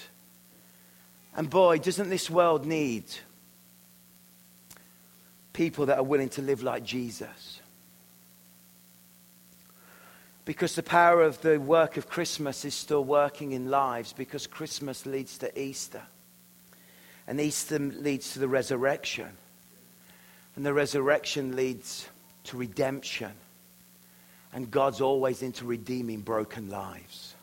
And 1.35 1.49
boy, 1.49 1.79
doesn't 1.79 2.09
this 2.09 2.29
world 2.29 2.65
need 2.67 3.05
people 5.55 5.85
that 5.85 5.97
are 5.97 6.03
willing 6.03 6.27
to 6.27 6.41
live 6.41 6.61
like 6.61 6.83
Jesus. 6.83 7.61
Because 10.43 10.75
the 10.75 10.83
power 10.83 11.23
of 11.23 11.41
the 11.41 11.59
work 11.59 11.95
of 11.95 12.09
Christmas 12.09 12.65
is 12.65 12.75
still 12.75 13.03
working 13.03 13.53
in 13.53 13.71
lives, 13.71 14.13
because 14.13 14.45
Christmas 14.45 15.05
leads 15.05 15.37
to 15.39 15.59
Easter. 15.59 16.01
And 17.25 17.39
Easter 17.39 17.79
leads 17.79 18.33
to 18.33 18.39
the 18.39 18.49
resurrection. 18.49 19.29
And 20.55 20.65
the 20.65 20.73
resurrection 20.73 21.55
leads 21.55 22.07
to 22.43 22.57
redemption. 22.57 23.31
And 24.53 24.69
God's 24.69 24.99
always 24.99 25.41
into 25.41 25.65
redeeming 25.65 26.19
broken 26.19 26.69
lives. 26.69 27.33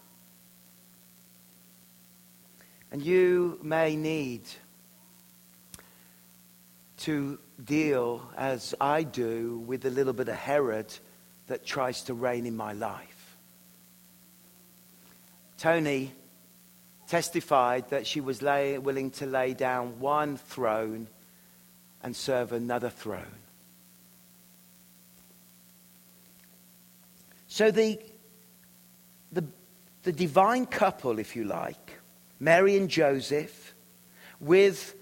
And 2.92 3.02
you 3.02 3.58
may 3.62 3.96
need 3.96 4.42
to 6.98 7.38
deal, 7.64 8.22
as 8.36 8.74
I 8.80 9.02
do, 9.02 9.58
with 9.66 9.84
a 9.84 9.90
little 9.90 10.12
bit 10.12 10.28
of 10.28 10.36
Herod 10.36 10.92
that 11.46 11.64
tries 11.64 12.02
to 12.04 12.14
reign 12.14 12.46
in 12.46 12.56
my 12.56 12.72
life. 12.72 13.36
Tony 15.58 16.12
testified 17.06 17.90
that 17.90 18.06
she 18.06 18.20
was 18.20 18.42
lay, 18.42 18.78
willing 18.78 19.10
to 19.10 19.26
lay 19.26 19.54
down 19.54 20.00
one 20.00 20.36
throne 20.36 21.06
and 22.02 22.16
serve 22.16 22.52
another 22.52 22.90
throne. 22.90 23.38
So 27.48 27.70
the, 27.70 27.98
the, 29.30 29.44
the 30.04 30.12
divine 30.12 30.64
couple, 30.66 31.18
if 31.18 31.36
you 31.36 31.44
like, 31.44 31.98
Mary 32.40 32.76
and 32.78 32.88
Joseph, 32.88 33.74
with 34.40 34.96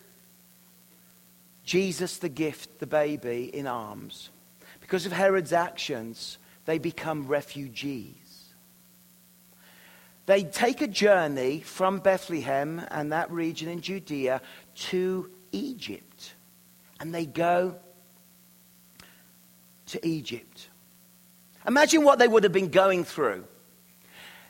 Jesus, 1.71 2.17
the 2.17 2.29
gift, 2.29 2.81
the 2.81 2.87
baby, 2.89 3.45
in 3.45 3.69
arms. 3.69 4.31
Because 4.81 5.07
of 5.07 5.13
Herod's 5.13 5.53
actions, 5.53 6.37
they 6.65 6.79
become 6.79 7.29
refugees. 7.29 8.49
They 10.27 10.43
take 10.43 10.81
a 10.81 10.89
journey 10.89 11.61
from 11.61 12.01
Bethlehem 12.01 12.85
and 12.91 13.13
that 13.13 13.31
region 13.31 13.69
in 13.69 13.83
Judea 13.83 14.43
to 14.91 15.31
Egypt. 15.53 16.35
And 16.99 17.15
they 17.15 17.25
go 17.25 17.77
to 19.87 20.05
Egypt. 20.05 20.71
Imagine 21.69 22.03
what 22.03 22.19
they 22.19 22.27
would 22.27 22.43
have 22.43 22.53
been 22.53 22.71
going 22.71 23.05
through. 23.05 23.45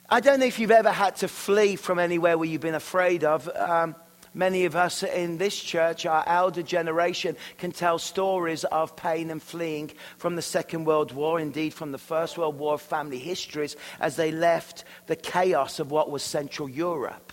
I 0.09 0.21
don't 0.21 0.41
know 0.41 0.47
if 0.47 0.59
you've 0.59 0.71
ever 0.71 0.91
had 0.91 1.17
to 1.17 1.29
flee 1.29 1.77
from 1.77 1.99
anywhere 1.99 2.39
where 2.39 2.49
you've 2.49 2.63
been 2.63 2.75
afraid 2.75 3.25
of. 3.25 3.47
Um, 3.55 3.95
Many 4.33 4.65
of 4.65 4.77
us 4.77 5.03
in 5.03 5.39
this 5.39 5.61
church, 5.61 6.07
our 6.07 6.23
elder 6.27 6.63
generation, 6.63 7.37
can 7.59 7.73
tell 7.73 7.99
stories 7.99 8.63
of 8.65 8.95
pain 8.95 9.29
and 9.31 9.43
fleeing 9.43 9.91
from 10.19 10.37
the 10.37 10.43
Second 10.43 10.85
World 10.85 11.13
War, 11.13 11.41
indeed 11.41 11.75
from 11.75 11.91
the 11.91 11.99
First 11.99 12.39
World 12.39 12.57
War 12.57 12.79
family 12.79 13.19
histories, 13.19 13.77
as 13.99 14.15
they 14.15 14.31
left 14.31 14.85
the 15.07 15.17
chaos 15.17 15.81
of 15.81 15.91
what 15.91 16.11
was 16.11 16.23
Central 16.23 16.69
Europe 16.69 17.30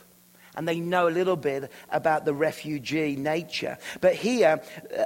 and 0.57 0.67
they 0.67 0.79
know 0.79 1.07
a 1.07 1.09
little 1.09 1.37
bit 1.37 1.71
about 1.91 2.25
the 2.25 2.33
refugee 2.33 3.15
nature. 3.15 3.77
But 4.01 4.15
here, 4.15 4.61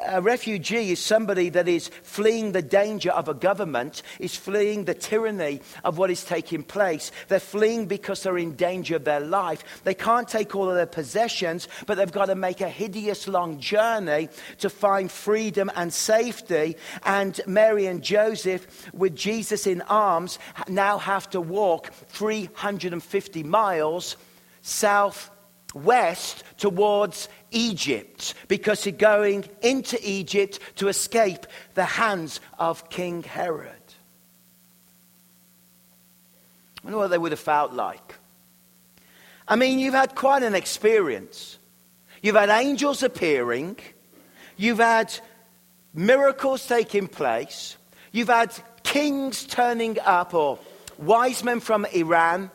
a 0.08 0.22
refugee 0.22 0.92
is 0.92 1.00
somebody 1.00 1.50
that 1.50 1.68
is 1.68 1.90
fleeing 2.04 2.54
the 2.54 2.62
danger 2.62 3.12
of 3.12 3.28
a 3.28 3.34
government, 3.34 4.02
is 4.18 4.36
fleeing 4.36 4.86
the 4.86 4.94
tyranny 4.94 5.62
of 5.84 5.98
what 5.98 6.10
is 6.10 6.24
taking 6.24 6.64
place. 6.64 7.12
They're 7.28 7.40
fleeing 7.40 7.86
because 7.86 8.24
they're 8.24 8.38
in 8.38 8.56
danger 8.56 8.96
of 8.96 9.04
their 9.04 9.20
life. 9.20 9.82
They 9.84 9.94
can't 9.94 10.28
take 10.28 10.56
all 10.56 10.70
of 10.70 10.76
their 10.76 10.86
possessions, 10.86 11.68
but 11.86 11.96
they've 11.96 12.12
got 12.12 12.28
to 12.28 12.36
make 12.36 12.62
a 12.62 12.70
hideous 12.70 13.28
long 13.28 13.60
journey 13.60 14.30
to 14.60 14.70
find 14.70 15.12
freedom 15.12 15.70
and 15.76 15.94
safety. 15.94 16.78
And 17.04 17.40
Mary 17.46 17.88
and 17.88 18.02
Joseph, 18.02 18.90
with 18.94 19.16
Jesus 19.16 19.68
in 19.68 19.82
arms, 19.84 20.40
now 20.70 20.98
have 20.98 21.30
to 21.32 21.42
walk 21.42 21.92
350 21.92 23.44
miles 23.44 24.16
south 24.62 25.30
west 25.74 26.44
towards 26.58 27.30
Egypt 27.52 28.34
because 28.48 28.84
he's 28.84 28.96
going 28.96 29.46
into 29.62 29.98
Egypt 30.02 30.60
to 30.78 30.88
escape 30.88 31.46
the 31.74 31.86
hands 31.86 32.40
of 32.60 32.90
King 32.90 33.24
Herod. 33.24 33.72
I 36.80 36.86
wonder 36.86 36.98
what 36.98 37.10
they 37.10 37.18
would 37.18 37.32
have 37.32 37.40
felt 37.40 37.74
like. 37.74 38.16
I 39.48 39.56
mean, 39.56 39.80
you've 39.80 39.94
had 39.94 40.16
quite 40.16 40.44
an 40.44 40.56
experience. 40.56 41.58
You've 42.22 42.36
had 42.36 42.50
angels 42.50 43.02
appearing, 43.02 43.78
you've 44.56 44.78
had 44.78 45.12
miracles 45.94 46.66
taking 46.68 47.08
place, 47.08 47.78
you've 48.12 48.28
had 48.28 48.54
kings 48.84 49.44
turning 49.46 49.98
up, 50.00 50.36
or 50.36 50.60
wise 51.00 51.44
men 51.44 51.60
from 51.60 51.86
Iran 51.86 52.52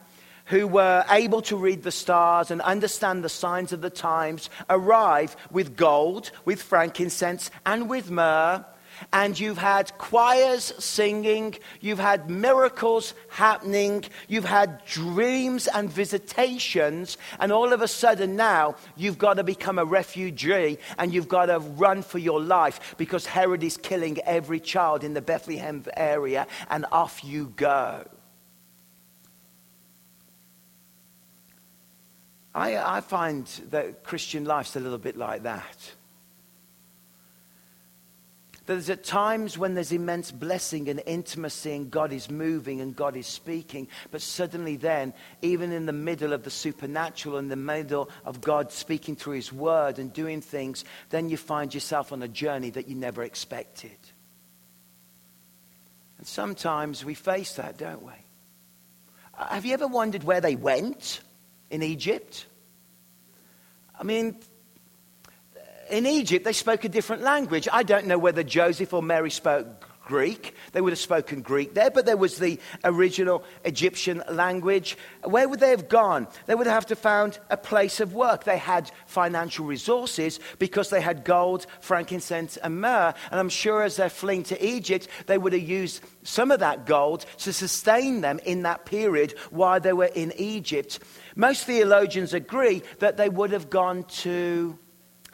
who 0.47 0.67
were 0.67 1.05
able 1.11 1.43
to 1.43 1.57
read 1.57 1.83
the 1.83 1.93
stars 1.93 2.51
and 2.51 2.61
understand 2.63 3.23
the 3.23 3.29
signs 3.29 3.73
of 3.73 3.81
the 3.81 3.91
times 3.91 4.51
arrive 4.71 5.37
with 5.51 5.77
gold, 5.77 6.31
with 6.45 6.63
frankincense, 6.63 7.51
and 7.65 7.89
with 7.89 8.11
myrrh. 8.11 8.65
And 9.13 9.39
you've 9.39 9.59
had 9.59 9.99
choirs 9.99 10.73
singing, 10.79 11.57
you've 11.83 11.99
had 11.99 12.31
miracles 12.31 13.13
happening, 13.29 14.05
you've 14.27 14.47
had 14.47 14.83
dreams 14.87 15.67
and 15.67 15.93
visitations, 15.93 17.19
and 17.39 17.53
all 17.53 17.75
of 17.75 17.83
a 17.83 17.89
sudden 17.89 18.37
now 18.37 18.77
you've 18.97 19.19
got 19.19 19.35
to 19.35 19.45
become 19.45 19.79
a 19.79 19.85
refugee 19.85 20.79
and 20.97 21.13
you've 21.13 21.29
got 21.29 21.47
to 21.47 21.59
run 21.59 22.03
for 22.03 22.19
your 22.19 22.41
life 22.41 22.95
because 22.97 23.27
Herod 23.27 23.63
is 23.63 23.77
killing 23.77 24.19
every 24.21 24.61
child 24.61 25.05
in 25.05 25.13
the 25.13 25.21
Bethlehem 25.21 25.85
area, 25.95 26.47
and 26.71 26.87
off 26.91 27.23
you 27.23 27.53
go. 27.57 28.07
I, 32.57 32.97
I 32.97 33.01
find 33.03 33.47
that 33.69 34.03
Christian 34.03 34.47
life's 34.47 34.77
a 34.77 34.81
little 34.81 34.97
bit 34.97 35.19
like 35.19 35.43
that. 35.43 35.93
There's 38.65 38.89
at 38.89 39.05
times 39.05 39.59
when 39.59 39.75
there's 39.75 39.93
immense 39.93 40.33
blessing 40.33 40.89
and 40.89 41.03
intimacy, 41.05 41.73
and 41.73 41.91
God 41.91 42.15
is 42.15 42.31
moving 42.31 42.81
and 42.81 42.97
God 42.97 43.15
is 43.15 43.27
speaking. 43.27 43.89
But 44.11 44.23
suddenly, 44.23 44.77
then, 44.77 45.13
even 45.43 45.71
in 45.71 45.85
the 45.85 45.93
middle 45.93 46.33
of 46.33 46.45
the 46.45 46.51
supernatural, 46.51 47.37
in 47.37 47.49
the 47.49 47.57
middle 47.57 48.09
of 48.25 48.41
God 48.41 48.73
speaking 48.73 49.17
through 49.17 49.35
His 49.35 49.53
word 49.53 49.99
and 49.99 50.11
doing 50.11 50.41
things, 50.41 50.83
then 51.11 51.29
you 51.29 51.37
find 51.37 51.75
yourself 51.75 52.11
on 52.11 52.23
a 52.23 52.29
journey 52.29 52.71
that 52.71 52.89
you 52.89 52.97
never 52.97 53.23
expected. 53.23 53.99
And 56.17 56.27
sometimes 56.27 57.05
we 57.05 57.13
face 57.13 57.53
that, 57.57 57.77
don't 57.77 58.03
we? 58.03 58.15
Have 59.35 59.67
you 59.67 59.75
ever 59.75 59.87
wondered 59.87 60.25
where 60.25 60.41
they 60.41 60.57
went 60.57 61.21
in 61.71 61.83
Egypt? 61.83 62.47
I 63.99 64.05
mean, 64.05 64.37
in 65.91 66.07
Egypt, 66.07 66.45
they 66.45 66.53
spoke 66.53 66.85
a 66.85 66.89
different 66.89 67.23
language. 67.23 67.69
I 67.73 67.83
don't 67.83 68.07
know 68.07 68.19
whether 68.19 68.43
Joseph 68.43 68.93
or 68.93 69.03
Mary 69.03 69.31
spoke 69.31 69.89
Greek. 70.07 70.55
They 70.73 70.81
would 70.81 70.93
have 70.93 70.99
spoken 70.99 71.43
Greek 71.43 71.75
there, 71.75 71.91
but 71.91 72.07
there 72.07 72.17
was 72.17 72.39
the 72.39 72.59
original 72.85 73.45
Egyptian 73.65 74.23
language. 74.31 74.97
Where 75.25 75.49
would 75.49 75.61
they 75.61 75.71
have 75.71 75.89
gone? 75.89 76.29
They 76.47 76.55
would 76.55 76.67
have 76.67 76.87
to 76.87 76.97
found 76.97 77.39
a 77.51 77.57
place 77.57 78.01
of 78.01 78.15
work. 78.15 78.45
They 78.45 78.57
had 78.57 78.91
financial 79.07 79.67
resources 79.67 80.41
because 80.59 80.89
they 80.89 81.01
had 81.01 81.25
gold, 81.25 81.67
frankincense, 81.81 82.57
and 82.57 82.81
myrrh. 82.81 83.13
And 83.31 83.39
I'm 83.39 83.51
sure 83.51 83.83
as 83.83 83.97
they're 83.97 84.09
fleeing 84.09 84.45
to 84.45 84.65
Egypt, 84.65 85.09
they 85.27 85.37
would 85.37 85.53
have 85.53 85.63
used 85.63 86.03
some 86.23 86.51
of 86.51 86.61
that 86.61 86.87
gold 86.87 87.27
to 87.39 87.53
sustain 87.53 88.21
them 88.21 88.41
in 88.45 88.63
that 88.63 88.87
period 88.87 89.35
while 89.51 89.81
they 89.81 89.93
were 89.93 90.07
in 90.15 90.33
Egypt. 90.37 91.01
Most 91.35 91.65
theologians 91.65 92.33
agree 92.33 92.83
that 93.01 93.17
they 93.17 93.29
would 93.29 93.51
have 93.51 93.69
gone 93.69 94.05
to 94.05 94.79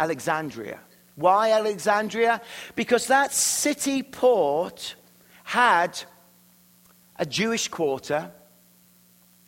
Alexandria. 0.00 0.80
Why 1.14 1.52
Alexandria? 1.52 2.40
Because 2.74 3.06
that 3.08 3.32
city 3.32 4.02
port 4.02 4.96
had 5.44 6.02
a 7.16 7.26
Jewish 7.26 7.68
quarter 7.68 8.30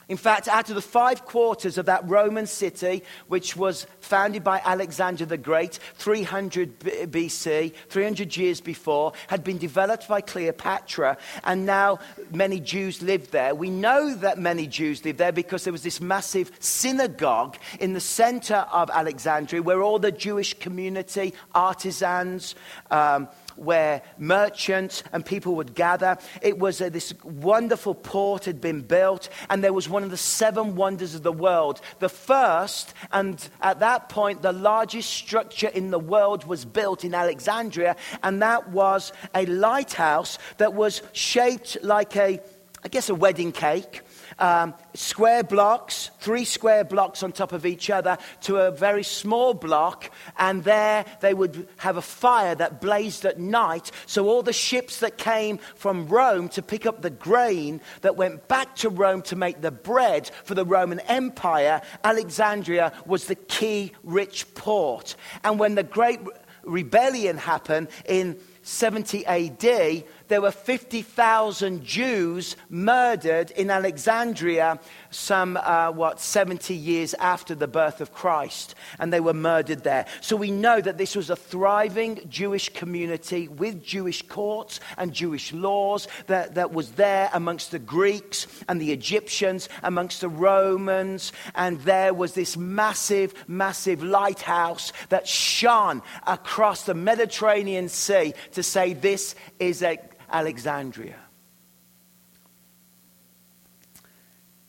in 0.08 0.16
fact, 0.16 0.49
out 0.49 0.68
of 0.68 0.75
the 0.75 0.82
five 0.82 1.25
quarters 1.25 1.78
of 1.78 1.87
that 1.87 2.08
Roman 2.08 2.46
city, 2.46 3.02
which 3.28 3.56
was 3.56 3.87
founded 4.00 4.44
by 4.44 4.61
Alexander 4.64 5.25
the 5.25 5.38
Great, 5.38 5.78
300 5.94 6.78
BC, 6.80 7.75
300 7.88 8.37
years 8.37 8.61
before, 8.61 9.12
had 9.28 9.42
been 9.42 9.58
developed 9.58 10.08
by 10.08 10.20
Cleopatra, 10.20 11.16
and 11.44 11.64
now 11.64 11.99
many 12.30 12.61
Jews 12.61 13.02
lived 13.02 13.32
there. 13.32 13.54
We 13.54 13.70
know 13.70 14.14
that 14.16 14.38
many 14.38 14.66
Jews 14.66 15.04
lived 15.04 15.18
there 15.18 15.32
because 15.32 15.64
there 15.64 15.73
was 15.73 15.82
this 15.82 16.00
massive 16.00 16.50
synagogue 16.61 17.56
in 17.80 17.94
the 17.94 18.00
center 18.00 18.66
of 18.73 18.90
Alexandria 18.90 19.62
where 19.62 19.82
all 19.82 19.99
the 19.99 20.12
Jewish 20.12 20.54
community, 20.54 21.34
artisans, 21.54 22.54
um, 22.90 23.28
where 23.56 24.02
merchants 24.18 25.02
and 25.12 25.25
people 25.25 25.54
would 25.56 25.75
gather. 25.75 26.18
It 26.42 26.58
was 26.58 26.80
uh, 26.80 26.88
this 26.88 27.14
wonderful 27.23 27.94
port 27.94 28.44
had 28.44 28.61
been 28.61 28.82
built, 28.82 29.28
and 29.50 29.62
there 29.62 29.73
was 29.73 29.88
one 29.88 30.02
of 30.02 30.11
the 30.11 30.16
seven 30.16 30.76
wonders 30.76 31.14
of 31.14 31.23
the 31.23 31.32
world. 31.32 31.80
The 31.99 32.08
first, 32.08 32.94
and 33.12 33.46
at 33.61 33.80
that 33.80 34.08
point, 34.08 34.42
the 34.42 34.52
largest 34.52 35.11
structure 35.11 35.68
in 35.68 35.90
the 35.90 35.99
world 35.99 36.46
was 36.46 36.64
built 36.64 37.04
in 37.04 37.14
Alexandria, 37.14 37.96
and 38.23 38.42
that 38.42 38.70
was 38.70 39.12
a 39.34 39.46
lighthouse 39.46 40.38
that 40.58 40.75
was 40.75 41.02
shaped 41.12 41.76
like 41.82 42.16
a, 42.16 42.40
I 42.82 42.88
guess, 42.88 43.08
a 43.08 43.14
wedding 43.14 43.52
cake 43.52 44.02
um, 44.38 44.75
square 44.95 45.43
blocks, 45.43 46.11
three 46.21 46.45
square 46.45 46.85
blocks 46.85 47.23
on 47.23 47.33
top 47.33 47.53
of 47.53 47.67
each 47.67 47.91
other, 47.91 48.19
to 48.43 48.57
a 48.57 48.71
very 48.71 49.03
small 49.03 49.55
block. 49.55 50.11
And 50.38 50.64
there 50.64 51.05
they 51.21 51.35
would 51.35 51.69
have 51.79 51.97
a 51.97 52.03
fire 52.03 52.55
that 52.55 52.81
blazed 52.81 53.25
at 53.25 53.38
night. 53.38 53.91
So 54.07 54.29
all 54.29 54.43
the 54.43 54.53
ships 54.53 55.00
that 55.00 55.19
came 55.19 55.59
from 55.75 56.09
Rome 56.09 56.49
to 56.50 56.62
pick 56.62 56.87
up 56.87 57.03
the 57.03 57.11
grain 57.11 57.81
that 58.03 58.17
went 58.17 58.49
back 58.49 58.76
to 58.76 58.88
Rome 58.88 59.23
to 59.23 59.37
make 59.37 59.61
the 59.61 59.71
bread 59.71 60.31
for 60.45 60.55
the 60.55 60.64
Roman 60.64 61.00
Empire, 61.00 61.81
Alexandria 62.03 62.93
was 63.07 63.26
the 63.26 63.35
key 63.35 63.93
rich 64.03 64.55
port. 64.55 65.17
And 65.43 65.59
when 65.59 65.75
the 65.75 65.83
Great 65.83 66.21
Rebellion 66.64 67.37
happened 67.37 67.88
in 68.07 68.38
70 68.62 69.26
AD, 69.26 70.05
there 70.28 70.40
were 70.40 70.50
50,000 70.50 71.85
Jews 71.85 72.57
murdered 72.71 73.50
in 73.52 73.71
Alexandria, 73.71 74.78
some, 75.11 75.57
uh, 75.57 75.90
what, 75.90 76.21
70 76.21 76.75
years 76.75 77.15
after 77.15 77.54
the 77.54 77.69
birth 77.69 78.00
of 78.00 78.13
Christ. 78.13 78.75
And 78.99 79.13
they 79.13 79.21
were 79.21 79.34
murdered 79.34 79.84
there. 79.84 80.06
So 80.21 80.37
we 80.37 80.50
know 80.50 80.80
that 80.80 80.99
this 80.99 81.15
was 81.15 81.30
a 81.30 81.37
thriving 81.37 82.21
Jewish 82.28 82.71
community 82.71 83.49
with 83.49 83.82
Jewish 83.82 84.23
courts 84.23 84.80
and 84.97 85.13
Jewish 85.13 85.52
laws 85.52 86.08
that, 86.26 86.54
that 86.54 86.73
was 86.73 86.93
there 86.93 87.30
amongst 87.32 87.71
the 87.71 87.78
Greeks 87.78 88.47
and 88.69 88.80
the 88.80 88.93
Egyptians, 88.93 89.69
amongst 89.82 90.21
the 90.21 90.28
Romans. 90.28 91.32
And 91.54 91.80
there 91.82 92.15
was 92.15 92.34
this 92.34 92.56
massive, 92.56 93.34
massive 93.47 94.02
lighthouse 94.02 94.93
that 95.10 95.28
shone 95.28 96.02
across 96.26 96.84
the 96.84 96.95
Mediterranean 96.95 97.89
Sea 97.89 98.34
to 98.52 98.63
say 98.63 98.95
this 98.95 99.34
is 99.58 99.82
a 99.82 99.99
Alexandria. 100.34 101.20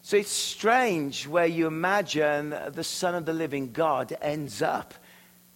So 0.04 0.16
it's 0.16 0.30
strange 0.30 1.28
where 1.28 1.48
you 1.48 1.66
imagine 1.66 2.56
the 2.72 2.84
Son 2.84 3.16
of 3.16 3.26
the 3.26 3.34
living 3.34 3.72
God 3.72 4.16
ends 4.22 4.62
up 4.62 4.94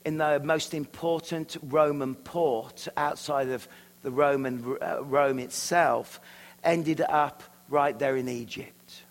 in 0.03 0.17
the 0.17 0.41
most 0.43 0.73
important 0.73 1.57
Roman 1.61 2.15
port 2.15 2.87
outside 2.97 3.49
of 3.49 3.67
the 4.01 4.09
Roman 4.09 4.77
uh, 4.81 5.03
Rome 5.03 5.37
itself, 5.37 6.19
ended 6.63 7.01
up 7.01 7.43
right 7.67 7.97
there 7.99 8.15
in 8.15 8.27
Egypt. 8.27 9.03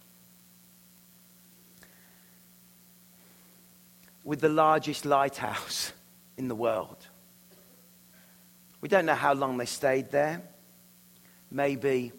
With 4.25 4.41
the 4.41 4.49
largest 4.49 5.05
lighthouse 5.05 5.93
in 6.37 6.49
the 6.49 6.57
world. 6.57 7.07
We 8.81 8.89
don't 8.89 9.07
know 9.07 9.15
how 9.15 9.35
long 9.35 9.59
they 9.59 9.67
stayed 9.67 10.11
there 10.11 10.43
maybe 11.51 12.13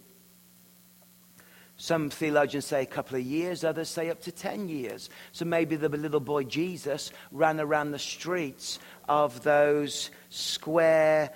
some 1.77 2.09
theologians 2.09 2.65
say 2.65 2.81
a 2.81 2.85
couple 2.85 3.17
of 3.17 3.23
years, 3.23 3.63
others 3.63 3.87
say 3.87 4.09
up 4.09 4.21
to 4.23 4.33
10 4.33 4.67
years. 4.67 5.09
So 5.31 5.45
maybe 5.45 5.77
the 5.77 5.87
little 5.87 6.19
boy 6.19 6.43
Jesus 6.43 7.11
ran 7.31 7.59
around 7.61 7.91
the 7.91 7.99
streets 7.99 8.79
of 9.07 9.43
those 9.43 10.11
square 10.29 11.31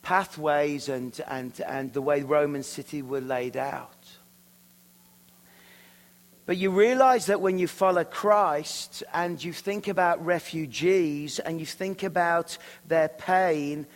pathways 0.00 0.88
and, 0.88 1.20
and, 1.28 1.60
and 1.60 1.92
the 1.92 2.00
way 2.00 2.22
Roman 2.22 2.62
city 2.62 3.02
were 3.02 3.20
laid 3.20 3.58
out. 3.58 4.08
But 6.46 6.56
you 6.56 6.70
realize 6.70 7.26
that 7.26 7.42
when 7.42 7.58
you 7.58 7.68
follow 7.68 8.04
Christ 8.04 9.02
and 9.12 9.42
you 9.42 9.52
think 9.52 9.86
about 9.86 10.24
refugees 10.24 11.38
and 11.38 11.60
you 11.60 11.66
think 11.66 12.02
about 12.02 12.56
their 12.88 13.08
pain 13.08 13.86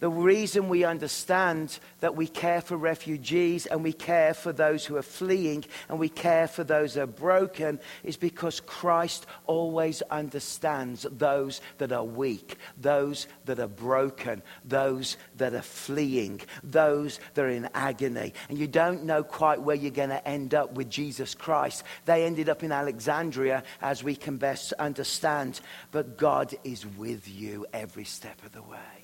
the 0.00 0.10
reason 0.10 0.68
we 0.68 0.84
understand 0.84 1.78
that 2.00 2.14
we 2.14 2.28
care 2.28 2.60
for 2.60 2.76
refugees 2.76 3.66
and 3.66 3.82
we 3.82 3.92
care 3.92 4.32
for 4.32 4.52
those 4.52 4.86
who 4.86 4.96
are 4.96 5.02
fleeing 5.02 5.64
and 5.88 5.98
we 5.98 6.08
care 6.08 6.46
for 6.46 6.62
those 6.62 6.94
who 6.94 7.00
are 7.00 7.06
broken 7.06 7.80
is 8.04 8.16
because 8.16 8.60
Christ 8.60 9.26
always 9.46 10.02
understands 10.02 11.04
those 11.10 11.60
that 11.78 11.90
are 11.90 12.04
weak, 12.04 12.58
those 12.80 13.26
that 13.46 13.58
are 13.58 13.66
broken, 13.66 14.42
those 14.64 15.16
that 15.36 15.54
are 15.54 15.62
fleeing, 15.62 16.40
those 16.62 17.18
that 17.34 17.44
are 17.44 17.48
in 17.48 17.68
agony. 17.74 18.34
And 18.48 18.56
you 18.56 18.68
don't 18.68 19.02
know 19.02 19.24
quite 19.24 19.60
where 19.60 19.76
you're 19.76 19.90
going 19.90 20.10
to 20.10 20.28
end 20.28 20.54
up 20.54 20.74
with 20.74 20.88
Jesus 20.90 21.34
Christ. 21.34 21.82
They 22.04 22.24
ended 22.24 22.48
up 22.48 22.62
in 22.62 22.70
Alexandria, 22.70 23.64
as 23.82 24.04
we 24.04 24.14
can 24.14 24.36
best 24.36 24.72
understand, 24.74 25.60
but 25.90 26.16
God 26.16 26.54
is 26.62 26.86
with 26.86 27.28
you 27.28 27.66
every 27.72 28.04
step 28.04 28.44
of 28.44 28.52
the 28.52 28.62
way. 28.62 28.97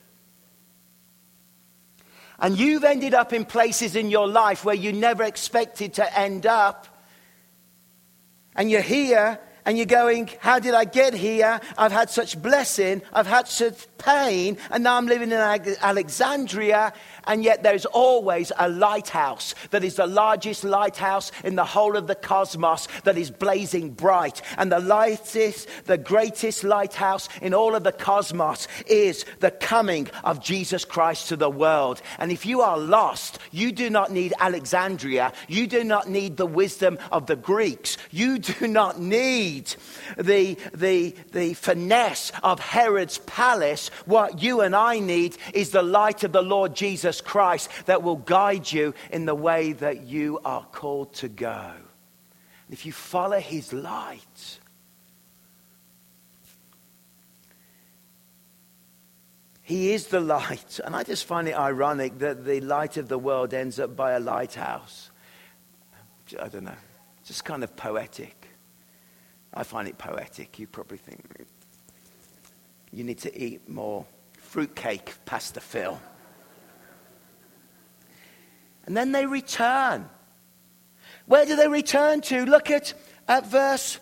And 2.39 2.59
you've 2.59 2.85
ended 2.85 3.15
up 3.15 3.33
in 3.33 3.45
places 3.45 3.97
in 3.97 4.11
your 4.11 4.29
life 4.29 4.65
where 4.65 4.75
you 4.75 4.93
never 4.93 5.23
expected 5.23 5.95
to 5.95 6.19
end 6.19 6.47
up. 6.47 6.89
And 8.57 8.71
you're 8.71 8.81
here 8.81 9.39
and 9.65 9.77
you're 9.77 9.87
going, 9.87 10.29
How 10.41 10.59
did 10.59 10.75
I 10.75 10.85
get 10.85 11.15
here? 11.15 11.61
I've 11.79 11.93
had 11.93 12.11
such 12.11 12.41
blessing, 12.41 13.03
I've 13.13 13.27
had 13.27 13.49
such 13.49 13.87
pain, 13.99 14.59
and 14.71 14.85
now 14.85 14.97
I'm 14.97 15.07
living 15.07 15.33
in 15.33 15.39
Alexandria, 15.39 16.93
and 17.27 17.45
yet 17.45 17.63
there's 17.63 17.87
always 17.87 18.53
a 18.59 18.69
lighthouse 18.69 19.55
that 19.71 19.85
is 19.85 19.97
the 19.97 20.07
largest 20.07 20.65
lighthouse 20.65 21.33
in 21.43 21.57
the 21.57 21.65
whole 21.65 21.97
of 21.97 22.07
the 22.07 22.15
cosmos 22.15 22.89
that 23.05 23.17
is 23.17 23.31
blazing 23.31 23.91
bright. 23.91 24.43
And 24.59 24.71
the 24.71 24.81
lightest, 24.81 25.69
the 25.85 25.99
greatest 25.99 26.65
lighthouse 26.65 27.29
in 27.41 27.55
all 27.55 27.75
of 27.75 27.85
the 27.85 27.93
cosmos 27.93 28.69
is 28.87 29.25
the 29.41 29.51
coming 29.51 30.09
of 30.23 30.41
Jesus 30.41 30.85
Christ 30.85 31.29
to 31.29 31.37
the 31.37 31.51
world. 31.51 32.03
And 32.19 32.31
if 32.31 32.47
you 32.47 32.61
are 32.61 32.79
lost, 32.79 33.39
you 33.51 33.73
do 33.73 33.91
not 33.91 34.13
need 34.13 34.35
Alexandria. 34.39 35.33
You 35.49 35.67
do 35.67 35.85
not 35.85 36.09
need 36.09 36.37
the 36.37 36.47
wisdom 36.47 36.99
of 37.11 37.27
the 37.27 37.37
Greeks. 37.37 37.97
You 38.11 38.39
do 38.39 38.67
not 38.67 39.01
need 39.01 39.75
the, 40.17 40.57
the, 40.75 41.15
the 41.33 41.55
finesse 41.55 42.33
of 42.43 42.61
Herod's 42.61 43.19
palace. 43.19 43.89
What 44.07 44.43
you 44.43 44.61
and 44.61 44.75
I 44.75 44.99
need 44.99 45.37
is 45.53 45.71
the 45.71 45.83
light 45.83 46.25
of 46.25 46.33
the 46.33 46.43
Lord 46.43 46.75
Jesus 46.75 47.14
Jesus 47.15 47.21
Christ 47.21 47.71
that 47.87 48.03
will 48.03 48.17
guide 48.17 48.71
you 48.71 48.95
in 49.11 49.27
the 49.27 49.35
way 49.35 49.73
that 49.73 50.03
you 50.03 50.41
are 50.45 50.65
called 50.73 51.15
to 51.15 51.29
go. 51.29 51.73
If 52.71 52.87
you 52.87 52.93
follow 52.93 53.39
his 53.39 53.73
light, 53.73 54.59
He 59.67 59.95
is 59.95 60.09
the 60.09 60.21
light. 60.21 60.79
And 60.85 60.95
I 60.95 61.05
just 61.05 61.25
find 61.25 61.49
it 61.49 61.59
ironic 61.59 62.19
that 62.19 62.45
the 62.45 62.61
light 62.61 62.99
of 62.99 63.09
the 63.09 63.17
world 63.17 63.55
ends 63.55 63.81
up 63.81 63.97
by 63.97 64.13
a 64.13 64.21
lighthouse. 64.21 65.11
I 66.39 66.49
don't 66.49 66.65
know. 66.65 66.77
Just 67.25 67.47
kind 67.47 67.65
of 67.65 67.75
poetic. 67.75 68.47
I 69.55 69.63
find 69.63 69.89
it 69.89 69.97
poetic. 69.97 70.59
You 70.59 70.67
probably 70.67 70.99
think 70.99 71.25
you 72.93 73.05
need 73.05 73.21
to 73.21 73.35
eat 73.43 73.67
more 73.67 74.05
fruitcake, 74.35 75.15
Pastor 75.25 75.61
Phil. 75.61 75.99
And 78.87 78.97
then 78.97 79.13
they 79.13 79.27
return. 79.27 80.09
Where 81.27 81.47
do 81.47 81.57
they 81.57 81.69
return 81.69 82.21
to? 82.23 82.45
Look 82.45 82.71
at, 82.71 82.93
at 83.29 83.47
verse 83.47 83.99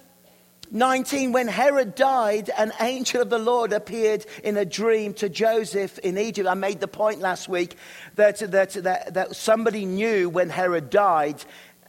19, 0.72 1.32
when 1.32 1.48
Herod 1.48 1.94
died, 1.94 2.50
an 2.56 2.72
angel 2.80 3.20
of 3.20 3.28
the 3.28 3.38
Lord 3.38 3.74
appeared 3.74 4.24
in 4.42 4.56
a 4.56 4.64
dream 4.64 5.12
to 5.14 5.28
Joseph 5.28 5.98
in 5.98 6.16
Egypt. 6.16 6.48
I 6.48 6.54
made 6.54 6.80
the 6.80 6.88
point 6.88 7.20
last 7.20 7.46
week 7.46 7.76
that, 8.14 8.38
that, 8.38 8.70
that, 8.70 9.14
that 9.14 9.36
somebody 9.36 9.84
knew 9.84 10.30
when 10.30 10.48
Herod 10.48 10.88
died. 10.88 11.44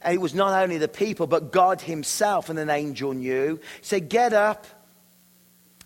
It 0.06 0.20
was 0.20 0.34
not 0.34 0.62
only 0.62 0.76
the 0.76 0.86
people, 0.88 1.26
but 1.26 1.50
God 1.50 1.80
himself, 1.80 2.50
and 2.50 2.58
an 2.58 2.68
angel 2.68 3.14
knew. 3.14 3.56
He 3.56 3.86
said, 3.86 4.10
Get 4.10 4.34
up. 4.34 4.66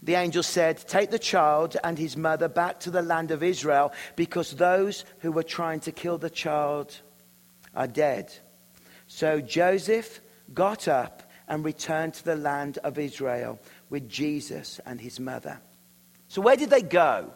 The 0.03 0.15
angel 0.15 0.43
said, 0.43 0.79
Take 0.87 1.11
the 1.11 1.19
child 1.19 1.77
and 1.83 1.99
his 1.99 2.17
mother 2.17 2.49
back 2.49 2.81
to 2.81 2.91
the 2.91 3.03
land 3.03 3.31
of 3.31 3.43
Israel, 3.43 3.93
because 4.17 4.53
those 4.53 5.05
who 5.21 5.33
were 5.33 5.43
trying 5.43 5.81
to 5.81 5.93
kill 5.93 6.19
the 6.19 6.31
child 6.31 6.97
are 7.75 7.89
dead. 7.89 8.33
So 9.07 9.41
Joseph 9.41 10.21
got 10.55 10.87
up 10.89 11.23
and 11.49 11.65
returned 11.65 12.15
to 12.15 12.25
the 12.25 12.37
land 12.37 12.79
of 12.85 12.99
Israel 12.99 13.59
with 13.91 14.09
Jesus 14.09 14.81
and 14.87 15.01
his 15.01 15.19
mother. 15.19 15.61
So, 16.29 16.43
where 16.43 16.57
did 16.57 16.71
they 16.71 16.83
go? 16.83 17.33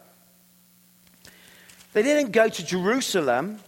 They 1.93 2.03
didn't 2.03 2.31
go 2.31 2.47
to 2.47 2.65
Jerusalem, 2.65 3.59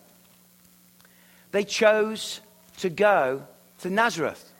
they 1.51 1.63
chose 1.63 2.41
to 2.77 2.89
go 2.89 3.43
to 3.79 3.89
Nazareth. 3.89 4.51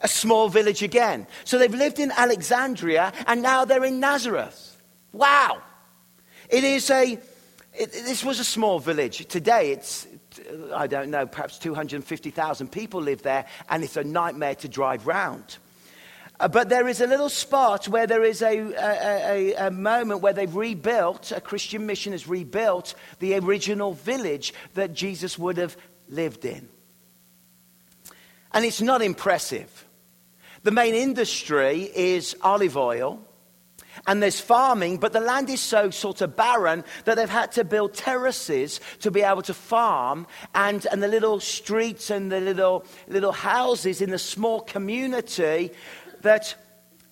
A 0.00 0.08
small 0.08 0.48
village 0.48 0.82
again. 0.82 1.26
So 1.44 1.58
they've 1.58 1.74
lived 1.74 1.98
in 1.98 2.12
Alexandria 2.12 3.12
and 3.26 3.42
now 3.42 3.64
they're 3.64 3.84
in 3.84 4.00
Nazareth. 4.00 4.80
Wow. 5.12 5.62
It 6.48 6.64
is 6.64 6.88
a, 6.90 7.18
it, 7.74 7.92
this 7.92 8.24
was 8.24 8.40
a 8.40 8.44
small 8.44 8.78
village. 8.78 9.26
Today 9.26 9.72
it's 9.72 10.06
I 10.74 10.86
don't 10.86 11.10
know, 11.10 11.26
perhaps 11.26 11.58
250,000 11.58 12.70
people 12.70 13.00
live 13.00 13.22
there, 13.22 13.46
and 13.68 13.82
it's 13.82 13.96
a 13.96 14.04
nightmare 14.04 14.54
to 14.56 14.68
drive 14.68 15.06
round. 15.06 15.58
Uh, 16.40 16.46
but 16.46 16.68
there 16.68 16.86
is 16.86 17.00
a 17.00 17.06
little 17.06 17.28
spot 17.28 17.88
where 17.88 18.06
there 18.06 18.22
is 18.22 18.42
a, 18.42 18.58
a, 18.58 19.54
a, 19.54 19.66
a, 19.66 19.70
moment 19.70 20.20
where 20.20 20.32
they've 20.32 20.54
rebuilt, 20.54 21.32
a 21.32 21.40
Christian 21.40 21.84
mission 21.84 22.12
has 22.12 22.28
rebuilt 22.28 22.94
the 23.18 23.34
original 23.34 23.92
village 23.92 24.54
that 24.74 24.94
Jesus 24.94 25.36
would 25.36 25.56
have 25.56 25.76
lived 26.08 26.44
in. 26.44 26.68
And 28.52 28.64
it's 28.64 28.80
not 28.80 29.02
impressive. 29.02 29.84
The 30.62 30.70
main 30.70 30.94
industry 30.94 31.90
is 31.94 32.36
olive 32.42 32.76
oil 32.76 33.20
and 34.06 34.22
there's 34.22 34.40
farming, 34.40 34.98
but 34.98 35.12
the 35.12 35.20
land 35.20 35.50
is 35.50 35.60
so 35.60 35.90
sort 35.90 36.20
of 36.20 36.36
barren 36.36 36.84
that 37.04 37.16
they've 37.16 37.28
had 37.28 37.52
to 37.52 37.64
build 37.64 37.94
terraces 37.94 38.80
to 39.00 39.10
be 39.10 39.22
able 39.22 39.42
to 39.42 39.54
farm. 39.54 40.26
And, 40.54 40.86
and 40.90 41.02
the 41.02 41.08
little 41.08 41.40
streets 41.40 42.10
and 42.10 42.30
the 42.30 42.40
little, 42.40 42.84
little 43.08 43.32
houses 43.32 44.00
in 44.00 44.10
the 44.10 44.18
small 44.18 44.60
community 44.60 45.70
that, 46.22 46.54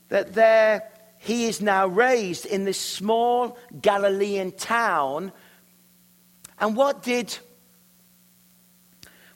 that 0.08 0.34
there 0.34 0.90
he 1.18 1.46
is 1.46 1.60
now 1.60 1.86
raised 1.86 2.46
in 2.46 2.64
this 2.64 2.80
small 2.80 3.58
Galilean 3.80 4.52
town. 4.52 5.32
And 6.58 6.76
what 6.76 7.02
did, 7.02 7.36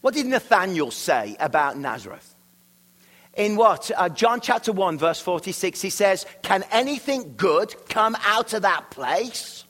what 0.01 0.15
did 0.15 0.27
Nathaniel 0.27 0.91
say 0.91 1.37
about 1.41 1.77
Nazareth? 1.77 2.30
In 3.35 3.57
what? 3.57 3.91
Uh, 3.97 4.09
John 4.09 4.41
chapter 4.41 4.73
1, 4.73 4.99
verse 4.99 5.21
46, 5.21 5.81
he 5.81 5.91
says, 5.91 6.27
Can 6.43 6.65
anything 6.71 7.35
good 7.37 7.75
come 7.89 8.17
out 8.25 8.53
of 8.53 8.63
that 8.63 8.91
place? 8.91 9.65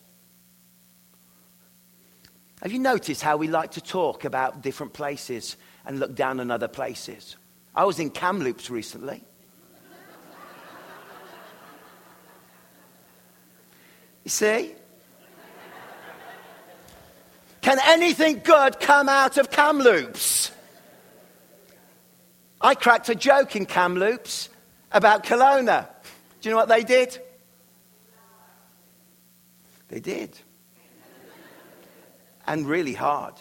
Have 2.62 2.72
you 2.72 2.78
noticed 2.78 3.22
how 3.22 3.36
we 3.36 3.48
like 3.48 3.72
to 3.72 3.80
talk 3.80 4.24
about 4.24 4.62
different 4.62 4.92
places 4.92 5.56
and 5.86 5.98
look 5.98 6.14
down 6.14 6.40
on 6.40 6.50
other 6.50 6.68
places? 6.68 7.36
I 7.74 7.84
was 7.84 7.98
in 7.98 8.10
Kamloops 8.10 8.70
recently. 8.70 9.24
You 14.24 14.30
see? 14.30 14.74
Can 17.62 17.78
anything 17.84 18.40
good 18.44 18.78
come 18.78 19.08
out 19.08 19.38
of 19.38 19.50
Kamloops? 19.50 20.50
I 22.60 22.74
cracked 22.74 23.08
a 23.08 23.14
joke 23.14 23.56
in 23.56 23.64
Kamloops 23.64 24.50
about 24.92 25.24
Kelowna. 25.24 25.88
Do 26.40 26.48
you 26.48 26.50
know 26.50 26.58
what 26.58 26.68
they 26.68 26.84
did? 26.84 27.18
They 29.88 30.00
did. 30.00 30.38
And 32.46 32.66
really 32.66 32.92
hard. 32.92 33.34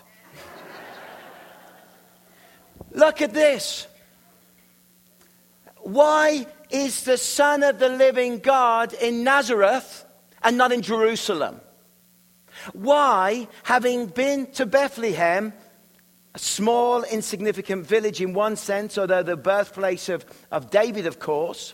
Look 2.91 3.21
at 3.21 3.33
this. 3.33 3.87
Why 5.77 6.45
is 6.69 7.03
the 7.03 7.17
Son 7.17 7.63
of 7.63 7.79
the 7.79 7.89
living 7.89 8.39
God 8.39 8.93
in 8.93 9.23
Nazareth 9.23 10.05
and 10.43 10.57
not 10.57 10.71
in 10.71 10.81
Jerusalem? 10.81 11.61
Why, 12.73 13.47
having 13.63 14.07
been 14.07 14.51
to 14.53 14.65
Bethlehem, 14.65 15.53
a 16.35 16.39
small, 16.39 17.03
insignificant 17.03 17.85
village 17.85 18.21
in 18.21 18.33
one 18.33 18.55
sense, 18.55 18.97
although 18.97 19.23
the 19.23 19.37
birthplace 19.37 20.09
of, 20.09 20.25
of 20.51 20.69
David, 20.69 21.07
of 21.07 21.19
course, 21.19 21.73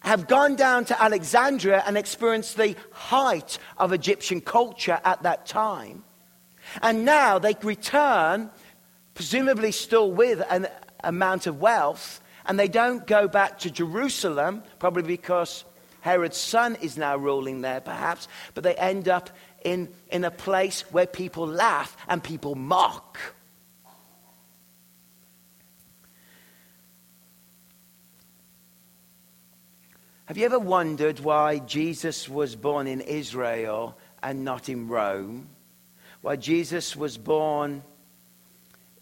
have 0.00 0.26
gone 0.28 0.54
down 0.54 0.84
to 0.86 1.02
Alexandria 1.02 1.82
and 1.86 1.96
experienced 1.96 2.56
the 2.56 2.76
height 2.92 3.58
of 3.78 3.92
Egyptian 3.92 4.40
culture 4.40 5.00
at 5.04 5.22
that 5.22 5.46
time. 5.46 6.04
And 6.82 7.04
now 7.04 7.38
they 7.38 7.54
return, 7.62 8.50
presumably 9.14 9.72
still 9.72 10.10
with 10.10 10.42
an 10.50 10.68
amount 11.02 11.46
of 11.46 11.60
wealth, 11.60 12.20
and 12.46 12.58
they 12.58 12.68
don't 12.68 13.06
go 13.06 13.28
back 13.28 13.58
to 13.60 13.70
Jerusalem, 13.70 14.62
probably 14.78 15.02
because 15.02 15.64
Herod's 16.00 16.36
son 16.36 16.76
is 16.82 16.98
now 16.98 17.16
ruling 17.16 17.62
there, 17.62 17.80
perhaps, 17.80 18.28
but 18.52 18.64
they 18.64 18.74
end 18.74 19.08
up 19.08 19.30
in, 19.64 19.88
in 20.10 20.24
a 20.24 20.30
place 20.30 20.82
where 20.92 21.06
people 21.06 21.46
laugh 21.46 21.96
and 22.08 22.22
people 22.22 22.54
mock. 22.54 23.18
Have 30.26 30.38
you 30.38 30.46
ever 30.46 30.58
wondered 30.58 31.20
why 31.20 31.58
Jesus 31.58 32.30
was 32.30 32.56
born 32.56 32.86
in 32.86 33.02
Israel 33.02 33.98
and 34.22 34.42
not 34.42 34.70
in 34.70 34.88
Rome? 34.88 35.48
Why 36.22 36.36
Jesus 36.36 36.96
was 36.96 37.18
born 37.18 37.82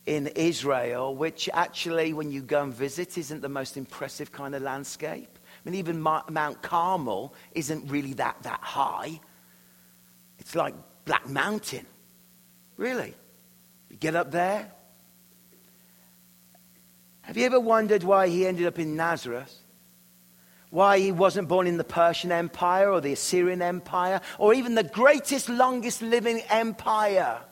in 0.05 0.27
Israel, 0.27 1.15
which 1.15 1.49
actually, 1.53 2.13
when 2.13 2.33
you 2.33 2.43
go 2.43 2.65
and 2.65 2.75
visit, 2.75 3.17
isn't 3.17 3.41
the 3.41 3.49
most 3.49 3.77
impressive 3.77 4.33
kind 4.33 4.53
of 4.57 4.63
landscape. 4.63 5.39
I 5.45 5.71
mean, 5.71 5.79
even 5.79 6.01
Mount 6.01 6.61
Carmel 6.61 7.35
isn't 7.53 7.89
really 7.89 8.15
that, 8.15 8.43
that 8.43 8.61
high. 8.61 9.21
It's 10.41 10.57
like 10.57 10.75
Black 11.05 11.29
Mountain. 11.29 11.87
Really. 12.77 13.15
You 13.91 13.97
get 13.97 14.17
up 14.17 14.33
there. 14.33 14.73
Have 17.21 17.37
you 17.37 17.47
ever 17.47 17.61
wondered 17.61 18.03
why 18.03 18.27
he 18.27 18.45
ended 18.45 18.67
up 18.67 18.81
in 18.81 18.97
Nazareth? 18.97 19.62
Why 20.73 20.99
he 20.99 21.13
wasn't 21.13 21.49
born 21.49 21.67
in 21.67 21.77
the 21.77 21.85
Persian 21.85 22.33
Empire 22.33 22.91
or 22.91 23.03
the 23.03 23.13
Assyrian 23.13 23.61
Empire 23.61 24.23
or 24.39 24.55
even 24.55 24.75
the 24.75 24.83
greatest, 24.83 25.51
longest 25.51 26.01
living 26.01 26.41
empire. 26.49 27.43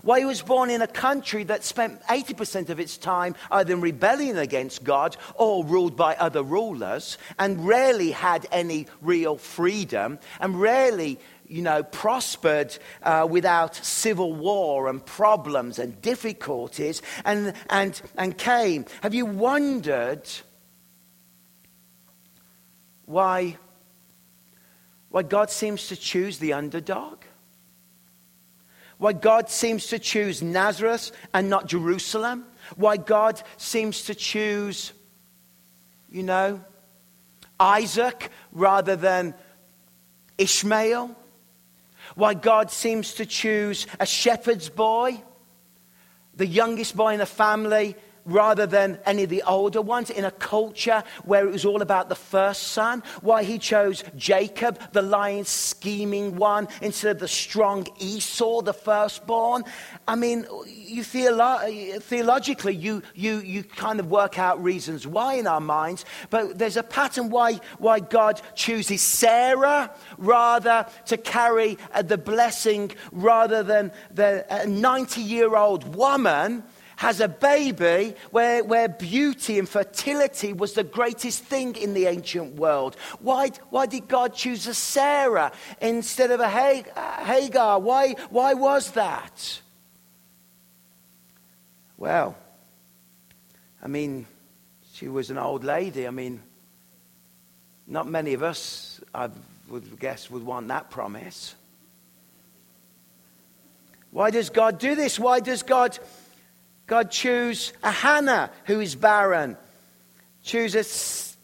Why 0.00 0.20
he 0.20 0.24
was 0.24 0.40
born 0.40 0.70
in 0.70 0.80
a 0.80 0.86
country 0.86 1.44
that 1.44 1.64
spent 1.64 2.02
80% 2.04 2.70
of 2.70 2.80
its 2.80 2.96
time 2.96 3.34
either 3.50 3.74
in 3.74 3.82
rebellion 3.82 4.38
against 4.38 4.84
God 4.84 5.18
or 5.34 5.66
ruled 5.66 5.98
by 5.98 6.14
other 6.14 6.42
rulers 6.42 7.18
and 7.38 7.68
rarely 7.68 8.10
had 8.10 8.46
any 8.50 8.86
real 9.02 9.36
freedom 9.36 10.18
and 10.40 10.58
rarely, 10.58 11.20
you 11.46 11.60
know, 11.60 11.82
prospered 11.82 12.76
uh, 13.02 13.26
without 13.28 13.76
civil 13.76 14.32
war 14.32 14.88
and 14.88 15.04
problems 15.04 15.78
and 15.78 16.00
difficulties 16.00 17.02
and, 17.26 17.52
and, 17.68 18.00
and 18.16 18.38
came. 18.38 18.86
Have 19.02 19.12
you 19.12 19.26
wondered 19.26 20.26
why, 23.06 23.56
why 25.08 25.22
God 25.22 25.50
seems 25.50 25.88
to 25.88 25.96
choose 25.96 26.38
the 26.38 26.52
underdog. 26.52 27.22
Why 28.98 29.12
God 29.12 29.48
seems 29.50 29.86
to 29.88 29.98
choose 29.98 30.42
Nazareth 30.42 31.12
and 31.32 31.48
not 31.48 31.66
Jerusalem. 31.66 32.44
Why 32.76 32.96
God 32.96 33.42
seems 33.56 34.04
to 34.04 34.14
choose, 34.14 34.92
you 36.10 36.22
know, 36.22 36.60
Isaac 37.60 38.30
rather 38.52 38.96
than 38.96 39.34
Ishmael, 40.38 41.14
why 42.14 42.34
God 42.34 42.70
seems 42.70 43.14
to 43.14 43.26
choose 43.26 43.86
a 43.98 44.06
shepherd's 44.06 44.68
boy, 44.68 45.22
the 46.34 46.46
youngest 46.46 46.96
boy 46.96 47.12
in 47.14 47.18
the 47.18 47.26
family, 47.26 47.96
rather 48.26 48.66
than 48.66 48.98
any 49.06 49.22
of 49.22 49.30
the 49.30 49.42
older 49.42 49.80
ones 49.80 50.10
in 50.10 50.24
a 50.24 50.30
culture 50.30 51.02
where 51.24 51.46
it 51.46 51.52
was 51.52 51.64
all 51.64 51.80
about 51.80 52.08
the 52.08 52.14
first 52.14 52.64
son? 52.64 53.02
Why 53.22 53.44
he 53.44 53.58
chose 53.58 54.04
Jacob, 54.16 54.80
the 54.92 55.02
lion 55.02 55.44
scheming 55.44 56.36
one, 56.36 56.68
instead 56.82 57.12
of 57.12 57.20
the 57.20 57.28
strong 57.28 57.86
Esau, 57.98 58.62
the 58.62 58.74
firstborn? 58.74 59.64
I 60.06 60.16
mean, 60.16 60.46
you 60.66 61.02
theolo- 61.02 62.02
theologically, 62.02 62.74
you, 62.74 63.02
you, 63.14 63.38
you 63.38 63.62
kind 63.62 64.00
of 64.00 64.10
work 64.10 64.38
out 64.38 64.62
reasons 64.62 65.06
why 65.06 65.34
in 65.34 65.46
our 65.46 65.60
minds, 65.60 66.04
but 66.30 66.58
there's 66.58 66.76
a 66.76 66.82
pattern 66.82 67.30
why, 67.30 67.54
why 67.78 68.00
God 68.00 68.40
chooses 68.54 69.02
Sarah 69.02 69.94
rather 70.18 70.86
to 71.06 71.16
carry 71.16 71.78
uh, 71.94 72.02
the 72.02 72.18
blessing 72.18 72.92
rather 73.12 73.62
than 73.62 73.92
the 74.12 74.44
90 74.66 75.20
year 75.20 75.56
old 75.56 75.94
woman 75.94 76.64
has 76.96 77.20
a 77.20 77.28
baby 77.28 78.14
where, 78.30 78.64
where 78.64 78.88
beauty 78.88 79.58
and 79.58 79.68
fertility 79.68 80.52
was 80.52 80.72
the 80.72 80.84
greatest 80.84 81.44
thing 81.44 81.76
in 81.76 81.94
the 81.94 82.06
ancient 82.06 82.54
world. 82.56 82.96
Why, 83.20 83.50
why 83.70 83.86
did 83.86 84.08
God 84.08 84.34
choose 84.34 84.66
a 84.66 84.74
Sarah 84.74 85.52
instead 85.80 86.30
of 86.30 86.40
a 86.40 86.48
Hagar? 86.48 87.78
Why, 87.80 88.14
why 88.30 88.54
was 88.54 88.92
that? 88.92 89.60
Well, 91.98 92.36
I 93.82 93.88
mean, 93.88 94.26
she 94.94 95.08
was 95.08 95.30
an 95.30 95.38
old 95.38 95.64
lady. 95.64 96.06
I 96.06 96.10
mean, 96.10 96.42
not 97.86 98.08
many 98.08 98.34
of 98.34 98.42
us, 98.42 99.00
I 99.14 99.28
would 99.68 99.98
guess, 100.00 100.30
would 100.30 100.44
want 100.44 100.68
that 100.68 100.90
promise. 100.90 101.54
Why 104.10 104.30
does 104.30 104.48
God 104.48 104.78
do 104.78 104.94
this? 104.94 105.18
Why 105.18 105.40
does 105.40 105.62
God 105.62 105.98
God 106.86 107.10
choose 107.10 107.72
a 107.82 107.90
Hannah 107.90 108.50
who 108.64 108.80
is 108.80 108.94
barren. 108.94 109.56
choose 110.42 110.72
Chooses 110.72 111.36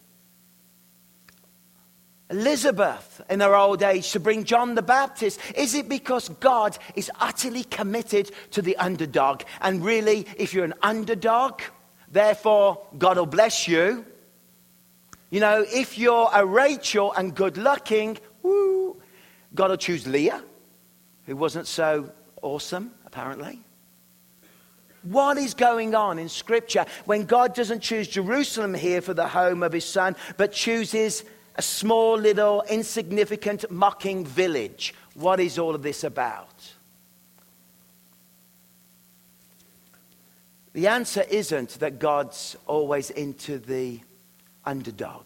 Elizabeth 2.32 3.20
in 3.28 3.40
her 3.40 3.54
old 3.54 3.82
age 3.82 4.12
to 4.12 4.20
bring 4.20 4.44
John 4.44 4.74
the 4.74 4.82
Baptist? 4.82 5.38
Is 5.54 5.74
it 5.74 5.88
because 5.88 6.30
God 6.30 6.78
is 6.94 7.10
utterly 7.20 7.64
committed 7.64 8.30
to 8.52 8.62
the 8.62 8.76
underdog? 8.78 9.42
And 9.60 9.84
really, 9.84 10.26
if 10.36 10.54
you're 10.54 10.64
an 10.64 10.74
underdog, 10.82 11.60
therefore 12.10 12.80
God 12.96 13.18
will 13.18 13.26
bless 13.26 13.68
you. 13.68 14.06
You 15.30 15.40
know, 15.40 15.64
if 15.68 15.98
you're 15.98 16.30
a 16.32 16.44
Rachel 16.44 17.12
and 17.12 17.34
good 17.34 17.58
looking, 17.58 18.18
woo, 18.42 18.96
God 19.54 19.70
will 19.70 19.76
choose 19.76 20.06
Leah, 20.06 20.42
who 21.26 21.36
wasn't 21.36 21.66
so 21.66 22.12
awesome, 22.40 22.92
apparently. 23.04 23.60
What 25.02 25.36
is 25.36 25.54
going 25.54 25.94
on 25.94 26.18
in 26.18 26.28
Scripture 26.28 26.86
when 27.04 27.24
God 27.24 27.54
doesn't 27.54 27.80
choose 27.80 28.06
Jerusalem 28.08 28.74
here 28.74 29.00
for 29.00 29.14
the 29.14 29.26
home 29.26 29.62
of 29.62 29.72
his 29.72 29.84
son, 29.84 30.16
but 30.36 30.52
chooses 30.52 31.24
a 31.56 31.62
small, 31.62 32.16
little, 32.16 32.62
insignificant, 32.68 33.70
mocking 33.70 34.24
village? 34.24 34.94
What 35.14 35.40
is 35.40 35.58
all 35.58 35.74
of 35.74 35.82
this 35.82 36.04
about? 36.04 36.72
The 40.72 40.86
answer 40.86 41.24
isn't 41.28 41.80
that 41.80 41.98
God's 41.98 42.56
always 42.66 43.10
into 43.10 43.58
the 43.58 44.00
underdog. 44.64 45.24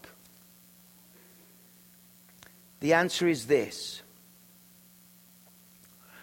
The 2.81 2.95
answer 2.95 3.29
is 3.29 3.47
this. 3.47 4.03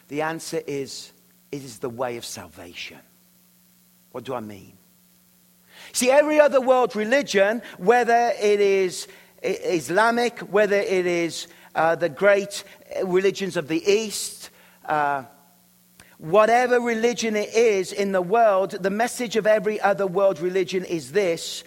The 0.10 0.24
answer 0.24 0.62
is 0.68 1.12
it 1.52 1.64
is 1.64 1.80
the 1.80 1.90
way 1.90 2.18
of 2.18 2.26
salvation. 2.26 3.00
What 4.14 4.26
do 4.26 4.36
I 4.36 4.42
mean? 4.42 4.78
See, 5.92 6.12
every 6.12 6.40
other 6.40 6.62
world 6.62 6.96
religion, 6.96 7.64
whether 7.80 8.32
it 8.40 8.62
is 8.62 9.08
Islamic, 9.42 10.38
whether 10.42 10.76
it 10.78 11.08
is 11.08 11.48
uh, 11.74 11.96
the 11.96 12.10
great 12.10 12.64
religions 13.04 13.58
of 13.58 13.68
the 13.68 13.84
East, 13.92 14.52
uh, 14.86 15.24
whatever 16.20 16.80
religion 16.80 17.36
it 17.36 17.56
is 17.56 17.92
in 17.92 18.12
the 18.12 18.22
world, 18.22 18.72
the 18.80 18.92
message 18.92 19.36
of 19.36 19.48
every 19.48 19.82
other 19.82 20.06
world 20.06 20.40
religion 20.40 20.86
is 20.86 21.14
this 21.14 21.64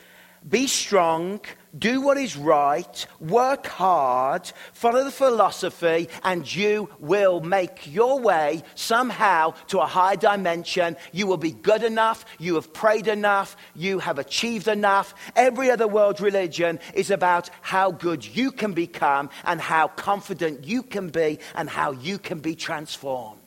be 0.49 0.67
strong, 0.69 1.41
do 1.77 2.01
what 2.01 2.17
is 2.17 2.37
right, 2.37 3.07
work 3.19 3.67
hard, 3.67 4.51
follow 4.73 5.03
the 5.03 5.11
philosophy, 5.11 6.09
and 6.23 6.55
you 6.55 6.89
will 7.01 7.41
make 7.41 7.93
your 7.93 8.21
way 8.21 8.63
somehow 8.75 9.51
to 9.69 9.81
a 9.81 9.87
higher 9.87 10.17
dimension. 10.17 10.97
You 11.13 11.27
will 11.27 11.37
be 11.37 11.51
good 11.51 11.83
enough, 11.83 12.25
you 12.39 12.55
have 12.55 12.73
prayed 12.73 13.09
enough, 13.09 13.57
you 13.75 13.99
have 13.99 14.19
achieved 14.19 14.69
enough. 14.69 15.15
Every 15.35 15.71
other 15.71 15.89
world 15.89 16.21
religion 16.21 16.79
is 16.95 17.11
about 17.11 17.51
how 17.61 17.91
good 17.91 18.25
you 18.25 18.53
can 18.53 18.73
become 18.73 19.31
and 19.45 19.61
how 19.61 19.89
confident 19.89 20.65
you 20.65 20.83
can 20.83 21.09
be 21.09 21.41
and 21.55 21.69
how 21.69 21.91
you 21.91 22.19
can 22.19 22.39
be 22.39 22.55
transformed. 22.55 23.41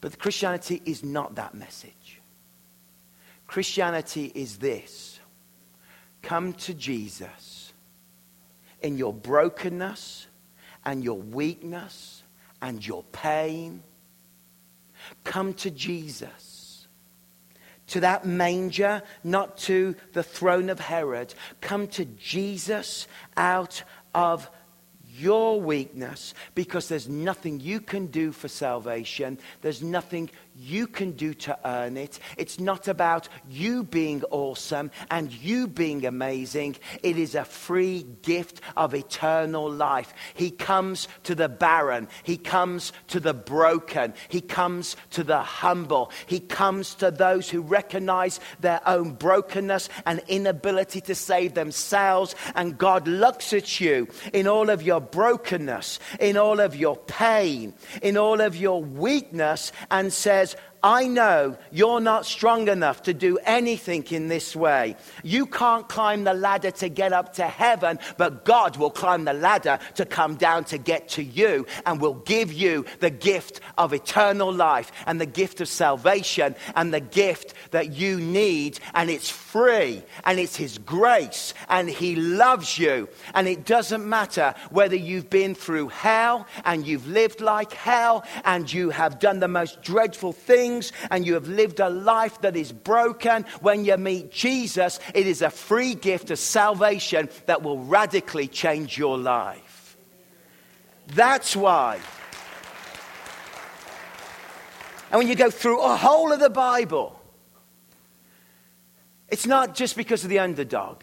But 0.00 0.18
Christianity 0.18 0.80
is 0.84 1.02
not 1.02 1.34
that 1.34 1.54
message. 1.54 1.95
Christianity 3.56 4.30
is 4.34 4.58
this 4.58 5.18
come 6.20 6.52
to 6.52 6.74
Jesus 6.74 7.72
in 8.82 8.98
your 8.98 9.14
brokenness 9.14 10.26
and 10.84 11.02
your 11.02 11.16
weakness 11.16 12.22
and 12.60 12.86
your 12.86 13.02
pain. 13.12 13.82
Come 15.24 15.54
to 15.54 15.70
Jesus. 15.70 16.86
To 17.86 18.00
that 18.00 18.26
manger, 18.26 19.00
not 19.24 19.56
to 19.60 19.96
the 20.12 20.22
throne 20.22 20.68
of 20.68 20.78
Herod. 20.78 21.32
Come 21.62 21.86
to 21.86 22.04
Jesus 22.04 23.08
out 23.38 23.84
of 24.14 24.50
your 25.18 25.58
weakness 25.62 26.34
because 26.54 26.88
there's 26.88 27.08
nothing 27.08 27.60
you 27.60 27.80
can 27.80 28.08
do 28.08 28.32
for 28.32 28.48
salvation. 28.48 29.38
There's 29.62 29.82
nothing 29.82 30.28
you 30.58 30.86
can 30.86 31.12
do 31.12 31.34
to 31.34 31.58
earn 31.64 31.96
it. 31.96 32.18
It's 32.36 32.58
not 32.58 32.88
about 32.88 33.28
you 33.48 33.84
being 33.84 34.22
awesome 34.30 34.90
and 35.10 35.32
you 35.32 35.66
being 35.66 36.06
amazing. 36.06 36.76
It 37.02 37.18
is 37.18 37.34
a 37.34 37.44
free 37.44 38.06
gift 38.22 38.60
of 38.76 38.94
eternal 38.94 39.70
life. 39.70 40.12
He 40.34 40.50
comes 40.50 41.08
to 41.24 41.34
the 41.34 41.48
barren. 41.48 42.08
He 42.22 42.36
comes 42.36 42.92
to 43.08 43.20
the 43.20 43.34
broken. 43.34 44.14
He 44.28 44.40
comes 44.40 44.96
to 45.10 45.24
the 45.24 45.40
humble. 45.40 46.10
He 46.26 46.40
comes 46.40 46.94
to 46.96 47.10
those 47.10 47.50
who 47.50 47.60
recognize 47.60 48.40
their 48.60 48.80
own 48.86 49.12
brokenness 49.12 49.88
and 50.04 50.22
inability 50.28 51.00
to 51.02 51.14
save 51.14 51.54
themselves. 51.54 52.34
And 52.54 52.78
God 52.78 53.08
looks 53.08 53.52
at 53.52 53.80
you 53.80 54.08
in 54.32 54.46
all 54.46 54.70
of 54.70 54.82
your 54.82 55.00
brokenness, 55.00 55.98
in 56.20 56.36
all 56.36 56.60
of 56.60 56.76
your 56.76 56.96
pain, 56.96 57.74
in 58.02 58.16
all 58.16 58.40
of 58.40 58.56
your 58.56 58.82
weakness, 58.82 59.72
and 59.90 60.12
says, 60.12 60.45
says, 60.46 60.56
I 60.86 61.08
know 61.08 61.58
you're 61.72 61.98
not 61.98 62.26
strong 62.26 62.68
enough 62.68 63.02
to 63.02 63.12
do 63.12 63.38
anything 63.38 64.04
in 64.10 64.28
this 64.28 64.54
way. 64.54 64.94
You 65.24 65.46
can't 65.46 65.88
climb 65.88 66.22
the 66.22 66.32
ladder 66.32 66.70
to 66.70 66.88
get 66.88 67.12
up 67.12 67.32
to 67.34 67.42
heaven, 67.42 67.98
but 68.16 68.44
God 68.44 68.76
will 68.76 68.92
climb 68.92 69.24
the 69.24 69.32
ladder 69.32 69.80
to 69.96 70.04
come 70.04 70.36
down 70.36 70.62
to 70.66 70.78
get 70.78 71.08
to 71.08 71.24
you 71.24 71.66
and 71.86 72.00
will 72.00 72.14
give 72.14 72.52
you 72.52 72.84
the 73.00 73.10
gift 73.10 73.58
of 73.76 73.92
eternal 73.92 74.52
life 74.52 74.92
and 75.06 75.20
the 75.20 75.26
gift 75.26 75.60
of 75.60 75.66
salvation 75.66 76.54
and 76.76 76.94
the 76.94 77.00
gift 77.00 77.54
that 77.72 77.92
you 77.92 78.20
need. 78.20 78.78
And 78.94 79.10
it's 79.10 79.28
free 79.28 80.04
and 80.22 80.38
it's 80.38 80.54
His 80.54 80.78
grace 80.78 81.52
and 81.68 81.90
He 81.90 82.14
loves 82.14 82.78
you. 82.78 83.08
And 83.34 83.48
it 83.48 83.64
doesn't 83.66 84.08
matter 84.08 84.54
whether 84.70 84.94
you've 84.94 85.30
been 85.30 85.56
through 85.56 85.88
hell 85.88 86.46
and 86.64 86.86
you've 86.86 87.08
lived 87.08 87.40
like 87.40 87.72
hell 87.72 88.24
and 88.44 88.72
you 88.72 88.90
have 88.90 89.18
done 89.18 89.40
the 89.40 89.48
most 89.48 89.82
dreadful 89.82 90.32
things 90.32 90.75
things 90.76 90.92
and 91.10 91.26
you 91.26 91.34
have 91.34 91.48
lived 91.48 91.80
a 91.80 91.88
life 91.88 92.40
that 92.42 92.56
is 92.56 92.72
broken, 92.72 93.44
when 93.60 93.84
you 93.84 93.96
meet 93.96 94.30
Jesus, 94.30 94.98
it 95.14 95.26
is 95.26 95.42
a 95.42 95.50
free 95.50 95.94
gift 95.94 96.30
of 96.30 96.38
salvation 96.38 97.28
that 97.46 97.62
will 97.62 97.78
radically 97.78 98.48
change 98.48 98.98
your 98.98 99.18
life. 99.18 99.96
That's 101.08 101.54
why. 101.54 102.00
And 105.10 105.18
when 105.18 105.28
you 105.28 105.36
go 105.36 105.50
through 105.50 105.80
a 105.80 105.96
whole 105.96 106.32
of 106.32 106.40
the 106.40 106.50
Bible, 106.50 107.20
it's 109.28 109.46
not 109.46 109.74
just 109.74 109.96
because 109.96 110.24
of 110.24 110.30
the 110.30 110.40
underdog. 110.40 111.02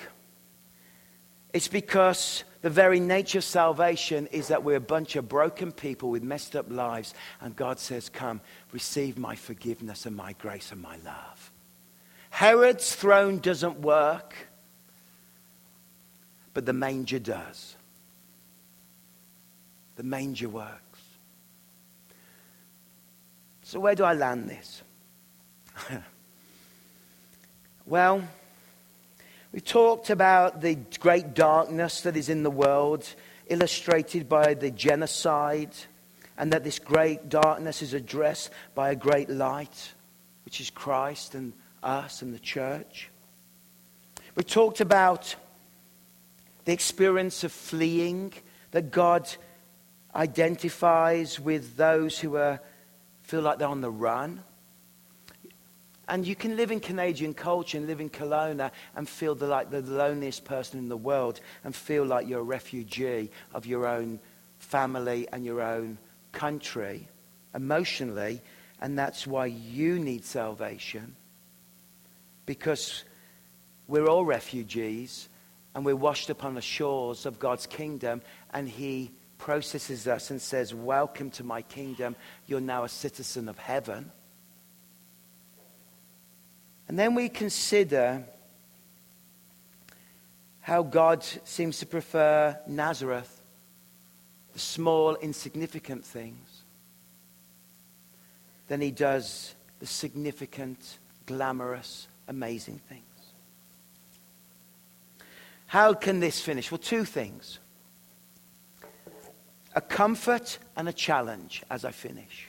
It's 1.53 1.67
because 1.67 2.43
the 2.63 2.69
very 2.69 3.01
nature 3.01 3.39
of 3.39 3.43
salvation 3.43 4.25
is 4.27 4.47
that 4.47 4.63
we're 4.63 4.77
a 4.77 4.81
bunch 4.81 5.17
of 5.17 5.27
broken 5.27 5.73
people 5.73 6.09
with 6.09 6.23
messed 6.23 6.55
up 6.55 6.71
lives. 6.71 7.13
And 7.41 7.53
God 7.57 7.77
says, 7.77 8.07
Come, 8.07 8.39
receive 8.71 9.17
my 9.17 9.35
forgiveness 9.35 10.05
and 10.05 10.15
my 10.15 10.31
grace 10.31 10.71
and 10.71 10.81
my 10.81 10.95
love. 11.03 11.51
Herod's 12.29 12.95
throne 12.95 13.39
doesn't 13.39 13.81
work, 13.81 14.33
but 16.53 16.65
the 16.65 16.71
manger 16.71 17.19
does. 17.19 17.75
The 19.97 20.03
manger 20.03 20.47
works. 20.47 20.99
So, 23.63 23.77
where 23.81 23.93
do 23.93 24.05
I 24.05 24.13
land 24.13 24.49
this? 24.49 24.83
well, 27.85 28.23
we 29.53 29.61
talked 29.61 30.09
about 30.09 30.61
the 30.61 30.75
great 30.99 31.35
darkness 31.35 32.01
that 32.01 32.17
is 32.17 32.27
in 32.27 32.41
the 32.41 32.49
world, 32.49 33.07
illustrated 33.47 34.27
by 34.27 34.55
the 34.55 34.71
genocide, 34.71 35.69
and 36.39 36.51
that 36.51 36.63
this 36.63 36.79
great 36.79 37.29
darkness 37.29 37.83
is 37.83 37.93
addressed 37.93 38.49
by 38.73 38.89
a 38.89 38.95
great 38.95 39.29
light, 39.29 39.93
which 40.43 40.59
is 40.59 40.71
Christ 40.71 41.35
and 41.35 41.53
us 41.83 42.23
and 42.23 42.33
the 42.33 42.39
church. 42.39 43.11
We 44.35 44.43
talked 44.43 44.81
about 44.81 45.35
the 46.65 46.73
experience 46.73 47.43
of 47.43 47.51
fleeing 47.51 48.33
that 48.71 48.89
God 48.89 49.29
identifies 50.15 51.39
with 51.39 51.77
those 51.77 52.17
who 52.17 52.37
are, 52.37 52.59
feel 53.21 53.41
like 53.41 53.59
they're 53.59 53.67
on 53.67 53.81
the 53.81 53.91
run. 53.91 54.43
And 56.07 56.27
you 56.27 56.35
can 56.35 56.57
live 56.57 56.71
in 56.71 56.79
Canadian 56.79 57.33
culture 57.33 57.77
and 57.77 57.87
live 57.87 58.01
in 58.01 58.09
Kelowna 58.09 58.71
and 58.95 59.07
feel 59.07 59.35
the, 59.35 59.47
like 59.47 59.69
the 59.69 59.81
loneliest 59.81 60.43
person 60.43 60.79
in 60.79 60.89
the 60.89 60.97
world 60.97 61.39
and 61.63 61.73
feel 61.73 62.05
like 62.05 62.27
you're 62.27 62.41
a 62.41 62.43
refugee 62.43 63.31
of 63.53 63.65
your 63.65 63.87
own 63.87 64.19
family 64.59 65.27
and 65.31 65.45
your 65.45 65.61
own 65.61 65.97
country 66.33 67.07
emotionally. 67.55 68.41
And 68.81 68.99
that's 68.99 69.25
why 69.25 69.45
you 69.45 69.97
need 69.97 70.25
salvation. 70.25 71.15
Because 72.45 73.05
we're 73.87 74.07
all 74.07 74.25
refugees 74.25 75.29
and 75.75 75.85
we're 75.85 75.95
washed 75.95 76.29
upon 76.29 76.55
the 76.55 76.61
shores 76.61 77.25
of 77.25 77.39
God's 77.39 77.65
kingdom, 77.65 78.21
and 78.53 78.69
He 78.69 79.11
processes 79.37 80.07
us 80.07 80.29
and 80.29 80.41
says, 80.41 80.73
Welcome 80.73 81.31
to 81.31 81.43
my 81.43 81.63
kingdom. 81.63 82.15
You're 82.45 82.61
now 82.61 82.83
a 82.83 82.89
citizen 82.89 83.49
of 83.49 83.57
heaven. 83.57 84.11
And 86.87 86.99
then 86.99 87.15
we 87.15 87.29
consider 87.29 88.23
how 90.61 90.83
God 90.83 91.23
seems 91.43 91.79
to 91.79 91.85
prefer 91.85 92.57
Nazareth, 92.67 93.41
the 94.53 94.59
small, 94.59 95.15
insignificant 95.15 96.05
things, 96.05 96.63
than 98.67 98.79
He 98.81 98.91
does 98.91 99.55
the 99.79 99.85
significant, 99.85 100.99
glamorous, 101.25 102.07
amazing 102.27 102.79
things. 102.87 103.03
How 105.67 105.93
can 105.93 106.19
this 106.19 106.39
finish? 106.39 106.71
Well, 106.71 106.77
two 106.77 107.03
things 107.03 107.59
a 109.75 109.81
comfort 109.81 110.59
and 110.77 110.87
a 110.87 110.93
challenge 110.93 111.63
as 111.69 111.83
I 111.83 111.91
finish. 111.91 112.47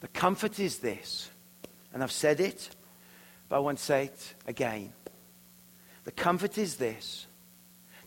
The 0.00 0.08
comfort 0.08 0.58
is 0.58 0.78
this, 0.78 1.30
and 1.92 2.02
I've 2.02 2.12
said 2.12 2.40
it, 2.40 2.70
but 3.48 3.56
I 3.56 3.58
want 3.60 3.78
to 3.78 3.84
say 3.84 4.04
it 4.04 4.34
again. 4.46 4.92
The 6.04 6.12
comfort 6.12 6.58
is 6.58 6.76
this 6.76 7.26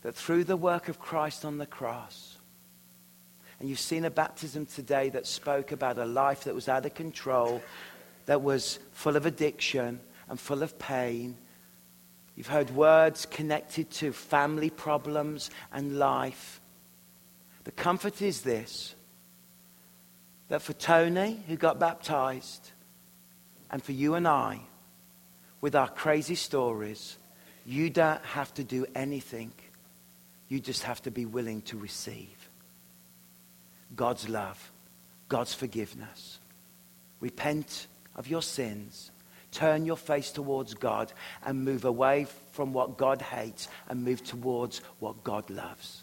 that 0.01 0.15
through 0.15 0.43
the 0.43 0.57
work 0.57 0.89
of 0.89 0.99
Christ 0.99 1.45
on 1.45 1.57
the 1.57 1.65
cross, 1.65 2.37
and 3.59 3.69
you've 3.69 3.79
seen 3.79 4.03
a 4.03 4.09
baptism 4.09 4.65
today 4.65 5.09
that 5.09 5.25
spoke 5.25 5.71
about 5.71 5.97
a 5.97 6.05
life 6.05 6.43
that 6.43 6.53
was 6.53 6.67
out 6.67 6.85
of 6.85 6.93
control, 6.93 7.61
that 8.25 8.41
was 8.41 8.79
full 8.91 9.15
of 9.15 9.25
addiction 9.25 10.01
and 10.27 10.39
full 10.39 10.61
of 10.61 10.77
pain 10.77 11.37
You've 12.35 12.47
heard 12.47 12.71
words 12.71 13.25
connected 13.25 13.91
to 13.91 14.11
family 14.11 14.69
problems 14.69 15.51
and 15.71 15.99
life. 15.99 16.61
The 17.63 17.71
comfort 17.71 18.21
is 18.21 18.41
this 18.41 18.95
that 20.49 20.61
for 20.61 20.73
Tony, 20.73 21.41
who 21.47 21.55
got 21.55 21.79
baptized, 21.79 22.71
and 23.73 23.83
for 23.83 23.91
you 23.91 24.15
and 24.15 24.25
I, 24.25 24.62
with 25.59 25.75
our 25.75 25.89
crazy 25.89 26.36
stories, 26.36 27.17
you 27.65 27.89
don't 27.89 28.23
have 28.23 28.53
to 28.53 28.63
do 28.63 28.86
anything. 28.95 29.51
You 30.47 30.62
just 30.62 30.83
have 30.83 31.01
to 31.01 31.12
be 31.12 31.25
willing 31.25 31.62
to 31.63 31.77
receive 31.77 32.49
God's 33.93 34.29
love, 34.29 34.71
God's 35.27 35.53
forgiveness. 35.53 36.39
Repent 37.19 37.88
of 38.15 38.27
your 38.27 38.41
sins 38.41 39.12
Turn 39.53 39.86
your 39.86 39.97
face 39.97 40.31
towards 40.31 40.73
God 40.73 41.13
and 41.45 41.63
move 41.63 41.86
away 41.86 42.25
from 42.53 42.73
what 42.73 42.97
God 42.97 43.21
hates 43.21 43.67
and 43.88 44.03
move 44.03 44.23
towards 44.23 44.79
what 44.97 45.23
God 45.23 45.47
loves. 45.51 46.01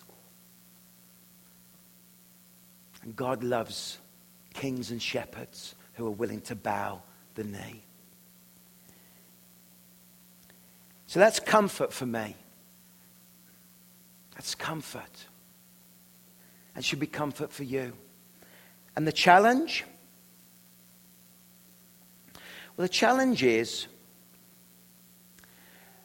And 3.02 3.16
God 3.16 3.42
loves 3.42 3.98
kings 4.54 4.92
and 4.92 5.02
shepherds 5.02 5.74
who 5.94 6.06
are 6.06 6.12
willing 6.12 6.42
to 6.42 6.54
bow 6.54 7.02
the. 7.44 7.83
So 11.07 11.18
that's 11.18 11.40
comfort 11.40 11.92
for 11.92 12.07
me. 12.07 12.37
That's 14.35 14.55
comfort. 14.55 15.26
And 16.74 16.85
should 16.85 17.00
be 17.00 17.07
comfort 17.07 17.53
for 17.53 17.64
you. 17.64 17.92
And 18.96 19.07
the 19.07 19.12
challenge 19.12 19.85
well, 22.81 22.87
the 22.87 22.94
challenge 22.94 23.42
is 23.42 23.88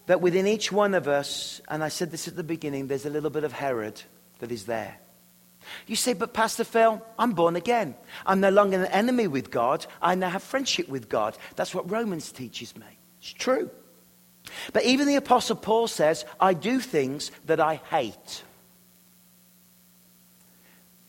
that 0.08 0.19
within 0.19 0.45
each 0.45 0.74
one 0.74 0.93
of 0.93 1.08
us, 1.08 1.62
and 1.69 1.82
I 1.82 1.88
said 1.88 2.12
this 2.12 2.28
at 2.28 2.36
the 2.36 2.43
beginning, 2.43 2.88
there's 2.88 3.06
a 3.06 3.10
little 3.10 3.30
bit 3.30 3.45
of 3.45 3.54
Herod 3.54 4.02
that 4.39 4.52
is 4.52 4.65
there. 4.65 4.98
You 5.88 5.95
say, 5.95 6.13
but 6.13 6.34
Pastor 6.34 6.63
Phil, 6.63 7.01
I'm 7.17 7.34
born 7.34 7.56
again. 7.56 7.95
I'm 8.25 8.39
no 8.39 8.49
longer 8.49 8.84
an 8.84 8.91
enemy 8.91 9.28
with 9.28 9.51
God. 9.51 9.86
I 10.01 10.15
now 10.15 10.30
have 10.30 10.43
friendship 10.43 10.89
with 10.89 11.10
God. 11.10 11.38
That's 11.56 11.73
what 11.73 11.89
Romans 11.89 12.32
teaches 12.32 12.75
me. 12.75 12.86
It's 13.19 13.34
true. 13.34 13.69
But 14.73 14.84
even 14.84 15.08
the 15.08 15.15
Apostle 15.15 15.56
Paul 15.56 15.88
says, 15.88 16.25
I 16.39 16.54
do 16.54 16.80
things 16.80 17.32
that 17.45 17.60
I 17.60 17.75
hate. 17.89 18.43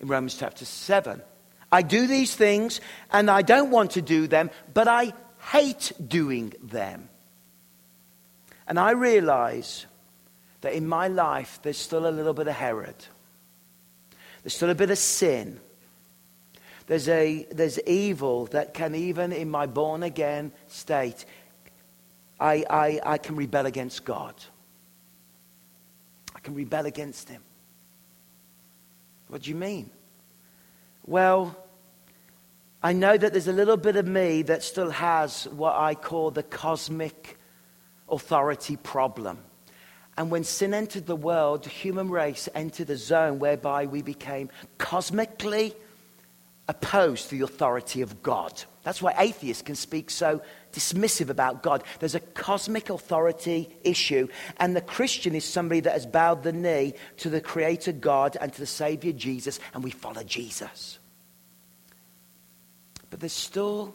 In 0.01 0.09
Romans 0.09 0.37
chapter 0.37 0.65
7. 0.65 1.23
I 1.71 1.83
do 1.83 2.07
these 2.07 2.35
things 2.35 2.81
and 3.11 3.31
I 3.31 3.43
don't 3.43 3.71
want 3.71 3.93
to 3.93 4.03
do 4.03 4.27
them, 4.27 4.51
but 4.73 4.89
I 4.89 5.13
hate 5.51 5.93
doing 6.07 6.55
them. 6.63 7.09
And 8.69 8.79
I 8.79 8.93
realize 8.93 9.87
that 10.61 10.73
in 10.73 10.87
my 10.89 11.09
life, 11.09 11.61
there's 11.63 11.77
still 11.77 12.07
a 12.07 12.11
little 12.11 12.35
bit 12.35 12.49
of 12.49 12.55
Herod. 12.55 12.97
There's 14.47 14.55
still 14.55 14.71
a 14.71 14.77
bit 14.77 14.93
of 14.93 14.99
sin. 14.99 15.59
There's, 16.87 17.09
a, 17.09 17.49
there's 17.51 17.81
evil 17.81 18.47
that 18.53 18.75
can, 18.75 18.95
even 18.95 19.33
in 19.33 19.51
my 19.51 19.67
born 19.67 20.05
again 20.05 20.53
state, 20.69 21.25
I, 22.39 22.65
I, 22.71 23.01
I 23.05 23.19
can 23.19 23.35
rebel 23.35 23.67
against 23.67 24.05
God. 24.05 24.37
I 26.33 26.39
can 26.39 26.55
rebel 26.55 26.87
against 26.87 27.29
Him. 27.29 27.43
What 29.27 29.43
do 29.43 29.51
you 29.51 29.57
mean? 29.57 29.91
Well, 31.05 31.57
I 32.85 32.93
know 32.93 33.17
that 33.17 33.33
there's 33.33 33.49
a 33.49 33.53
little 33.53 33.77
bit 33.77 33.97
of 33.97 34.07
me 34.07 34.43
that 34.43 34.63
still 34.63 34.91
has 34.91 35.49
what 35.49 35.75
I 35.75 35.97
call 35.97 36.31
the 36.31 36.45
cosmic 36.45 37.37
authority 38.09 38.77
problem. 38.77 39.39
And 40.19 40.31
when 40.31 40.45
sin 40.45 40.73
entered 40.73 41.07
the 41.07 41.17
world, 41.17 41.65
the 41.65 41.71
human 41.71 42.09
race 42.09 42.49
entered 42.55 42.89
a 42.91 42.97
zone 42.97 43.39
whereby 43.39 43.87
we 43.87 44.03
became 44.03 44.51
cosmically 44.79 45.75
opposed 46.69 47.29
to 47.29 47.39
the 47.39 47.45
authority 47.45 48.03
of 48.03 48.23
God. 48.23 48.65
That's 48.83 49.03
why 49.03 49.15
atheists 49.19 49.63
can 49.63 49.75
speak 49.75 50.11
so 50.11 50.43
dismissive 50.73 51.29
about 51.29 51.63
God. 51.63 51.85
There's 52.01 52.15
a 52.15 52.21
cosmic 52.21 52.91
authority 52.91 53.69
issue, 53.85 54.29
and 54.59 54.75
the 54.75 54.81
Christian 54.81 55.35
is 55.35 55.45
somebody 55.45 55.81
that 55.81 55.93
has 55.93 56.07
bowed 56.07 56.43
the 56.43 56.53
knee 56.53 56.95
to 57.19 57.31
the 57.31 57.41
Creator 57.41 57.93
God 57.93 58.37
and 58.41 58.53
to 58.53 58.61
the 58.61 58.67
Savior 58.67 59.13
Jesus, 59.13 59.61
and 59.75 59.85
we 59.85 59.91
follow 59.91 60.23
Jesus. 60.23 60.99
But 63.11 63.21
there's 63.21 63.33
still 63.33 63.95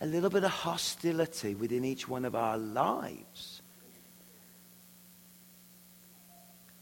a 0.00 0.06
little 0.06 0.30
bit 0.30 0.44
of 0.44 0.50
hostility 0.50 1.54
within 1.54 1.84
each 1.84 2.08
one 2.08 2.24
of 2.24 2.34
our 2.34 2.56
lives. 2.56 3.59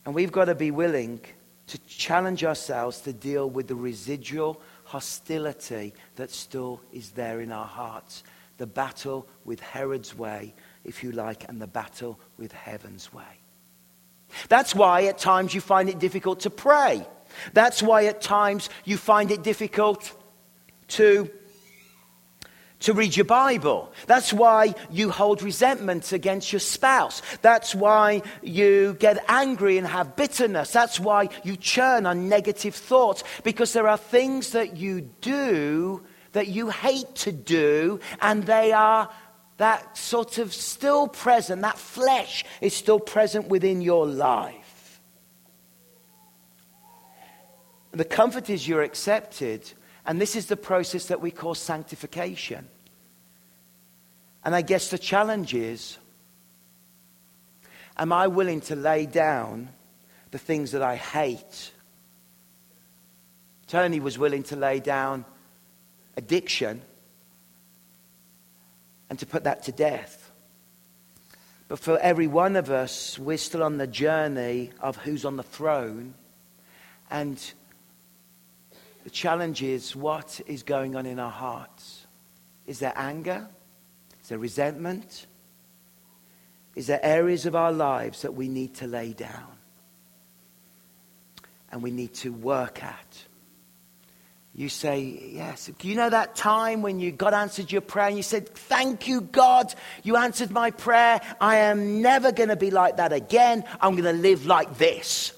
And 0.08 0.14
we've 0.14 0.32
got 0.32 0.46
to 0.46 0.54
be 0.54 0.70
willing 0.70 1.20
to 1.66 1.78
challenge 1.80 2.42
ourselves 2.42 3.02
to 3.02 3.12
deal 3.12 3.50
with 3.50 3.68
the 3.68 3.74
residual 3.74 4.58
hostility 4.84 5.92
that 6.16 6.30
still 6.30 6.80
is 6.94 7.10
there 7.10 7.42
in 7.42 7.52
our 7.52 7.66
hearts. 7.66 8.24
The 8.56 8.66
battle 8.66 9.28
with 9.44 9.60
Herod's 9.60 10.16
way, 10.16 10.54
if 10.82 11.04
you 11.04 11.12
like, 11.12 11.46
and 11.46 11.60
the 11.60 11.66
battle 11.66 12.18
with 12.38 12.52
heaven's 12.52 13.12
way. 13.12 13.42
That's 14.48 14.74
why 14.74 15.04
at 15.04 15.18
times 15.18 15.52
you 15.52 15.60
find 15.60 15.90
it 15.90 15.98
difficult 15.98 16.40
to 16.40 16.48
pray. 16.48 17.06
That's 17.52 17.82
why 17.82 18.06
at 18.06 18.22
times 18.22 18.70
you 18.86 18.96
find 18.96 19.30
it 19.30 19.42
difficult 19.42 20.10
to 20.96 21.30
to 22.80 22.92
read 22.92 23.16
your 23.16 23.24
Bible. 23.24 23.92
That's 24.06 24.32
why 24.32 24.74
you 24.90 25.10
hold 25.10 25.42
resentment 25.42 26.12
against 26.12 26.52
your 26.52 26.60
spouse. 26.60 27.22
That's 27.42 27.74
why 27.74 28.22
you 28.42 28.96
get 29.00 29.24
angry 29.28 29.78
and 29.78 29.86
have 29.86 30.16
bitterness. 30.16 30.72
That's 30.72 31.00
why 31.00 31.28
you 31.42 31.56
churn 31.56 32.06
on 32.06 32.28
negative 32.28 32.74
thoughts 32.74 33.24
because 33.42 33.72
there 33.72 33.88
are 33.88 33.98
things 33.98 34.50
that 34.50 34.76
you 34.76 35.02
do 35.20 36.02
that 36.32 36.48
you 36.48 36.70
hate 36.70 37.14
to 37.16 37.32
do 37.32 37.98
and 38.20 38.44
they 38.44 38.72
are 38.72 39.10
that 39.56 39.96
sort 39.96 40.38
of 40.38 40.54
still 40.54 41.08
present, 41.08 41.62
that 41.62 41.78
flesh 41.78 42.44
is 42.60 42.74
still 42.74 43.00
present 43.00 43.48
within 43.48 43.80
your 43.82 44.06
life. 44.06 45.00
The 47.90 48.04
comfort 48.04 48.48
is 48.50 48.68
you're 48.68 48.82
accepted 48.82 49.72
and 50.08 50.18
this 50.18 50.34
is 50.34 50.46
the 50.46 50.56
process 50.56 51.04
that 51.08 51.20
we 51.20 51.30
call 51.30 51.54
sanctification. 51.54 52.66
And 54.42 54.54
I 54.54 54.62
guess 54.62 54.88
the 54.88 54.98
challenge 54.98 55.52
is 55.52 55.98
am 57.98 58.10
I 58.12 58.26
willing 58.28 58.62
to 58.62 58.74
lay 58.74 59.04
down 59.04 59.68
the 60.30 60.38
things 60.38 60.72
that 60.72 60.82
I 60.82 60.96
hate? 60.96 61.72
Tony 63.66 64.00
was 64.00 64.18
willing 64.18 64.44
to 64.44 64.56
lay 64.56 64.80
down 64.80 65.26
addiction 66.16 66.80
and 69.10 69.18
to 69.18 69.26
put 69.26 69.44
that 69.44 69.64
to 69.64 69.72
death. 69.72 70.32
But 71.68 71.80
for 71.80 71.98
every 71.98 72.28
one 72.28 72.56
of 72.56 72.70
us, 72.70 73.18
we're 73.18 73.36
still 73.36 73.62
on 73.62 73.76
the 73.76 73.86
journey 73.86 74.70
of 74.80 74.96
who's 74.96 75.26
on 75.26 75.36
the 75.36 75.42
throne. 75.42 76.14
And 77.10 77.38
the 79.08 79.14
challenge 79.14 79.62
is 79.62 79.96
what 79.96 80.38
is 80.46 80.62
going 80.62 80.94
on 80.94 81.06
in 81.06 81.18
our 81.18 81.30
hearts? 81.30 82.06
Is 82.66 82.78
there 82.78 82.92
anger? 82.94 83.48
Is 84.22 84.28
there 84.28 84.36
resentment? 84.36 85.24
Is 86.76 86.88
there 86.88 87.00
areas 87.02 87.46
of 87.46 87.56
our 87.56 87.72
lives 87.72 88.20
that 88.20 88.34
we 88.34 88.48
need 88.48 88.74
to 88.74 88.86
lay 88.86 89.14
down 89.14 89.56
and 91.72 91.82
we 91.82 91.90
need 91.90 92.12
to 92.16 92.34
work 92.34 92.84
at? 92.84 93.24
You 94.54 94.68
say, 94.68 95.30
Yes. 95.32 95.70
You 95.80 95.94
know 95.94 96.10
that 96.10 96.36
time 96.36 96.82
when 96.82 97.00
you 97.00 97.10
God 97.10 97.32
answered 97.32 97.72
your 97.72 97.80
prayer 97.80 98.08
and 98.08 98.16
you 98.18 98.22
said, 98.22 98.46
Thank 98.46 99.08
you, 99.08 99.22
God. 99.22 99.74
You 100.02 100.16
answered 100.16 100.50
my 100.50 100.70
prayer. 100.70 101.22
I 101.40 101.56
am 101.56 102.02
never 102.02 102.30
going 102.30 102.50
to 102.50 102.56
be 102.56 102.70
like 102.70 102.98
that 102.98 103.14
again. 103.14 103.64
I'm 103.80 103.92
going 103.92 104.04
to 104.04 104.20
live 104.20 104.44
like 104.44 104.76
this. 104.76 105.32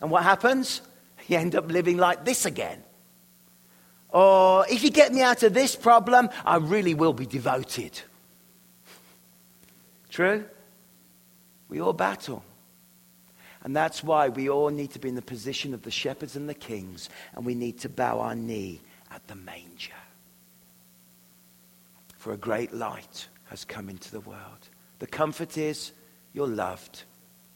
And 0.00 0.10
what 0.10 0.22
happens? 0.22 0.80
You 1.28 1.36
end 1.36 1.54
up 1.54 1.70
living 1.70 1.98
like 1.98 2.24
this 2.24 2.46
again. 2.46 2.82
Or 4.12 4.66
if 4.68 4.82
you 4.82 4.90
get 4.90 5.12
me 5.12 5.22
out 5.22 5.42
of 5.42 5.54
this 5.54 5.76
problem, 5.76 6.30
I 6.44 6.56
really 6.56 6.94
will 6.94 7.12
be 7.12 7.26
devoted. 7.26 8.00
True? 10.08 10.44
We 11.68 11.80
all 11.80 11.92
battle. 11.92 12.44
And 13.62 13.76
that's 13.76 14.02
why 14.02 14.28
we 14.28 14.48
all 14.48 14.70
need 14.70 14.90
to 14.92 14.98
be 14.98 15.08
in 15.08 15.14
the 15.14 15.22
position 15.22 15.74
of 15.74 15.82
the 15.82 15.90
shepherds 15.90 16.34
and 16.34 16.48
the 16.48 16.54
kings, 16.54 17.08
and 17.34 17.44
we 17.44 17.54
need 17.54 17.78
to 17.80 17.88
bow 17.88 18.20
our 18.20 18.34
knee 18.34 18.80
at 19.10 19.26
the 19.28 19.34
manger. 19.34 19.92
For 22.16 22.32
a 22.32 22.38
great 22.38 22.72
light 22.72 23.28
has 23.46 23.64
come 23.64 23.88
into 23.88 24.10
the 24.10 24.20
world. 24.20 24.68
The 24.98 25.06
comfort 25.06 25.56
is 25.58 25.92
you're 26.32 26.46
loved. 26.46 27.04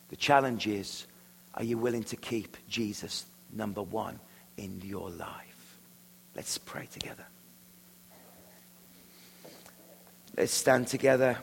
The 0.08 0.16
challenge 0.16 0.66
is 0.66 1.06
are 1.54 1.64
you 1.64 1.78
willing 1.78 2.04
to 2.04 2.16
keep 2.16 2.56
Jesus 2.68 3.26
number 3.52 3.82
one 3.82 4.18
in 4.56 4.80
your 4.82 5.10
life? 5.10 5.53
Let's 6.34 6.58
pray 6.58 6.86
together. 6.86 7.26
Let's 10.36 10.52
stand 10.52 10.88
together. 10.88 11.38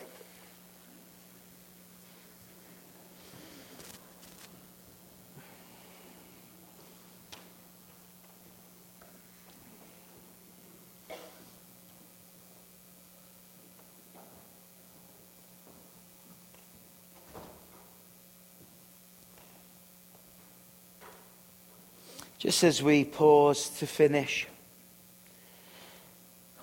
Just 22.38 22.64
as 22.64 22.84
we 22.84 23.06
pause 23.06 23.70
to 23.80 23.88
finish. 23.88 24.48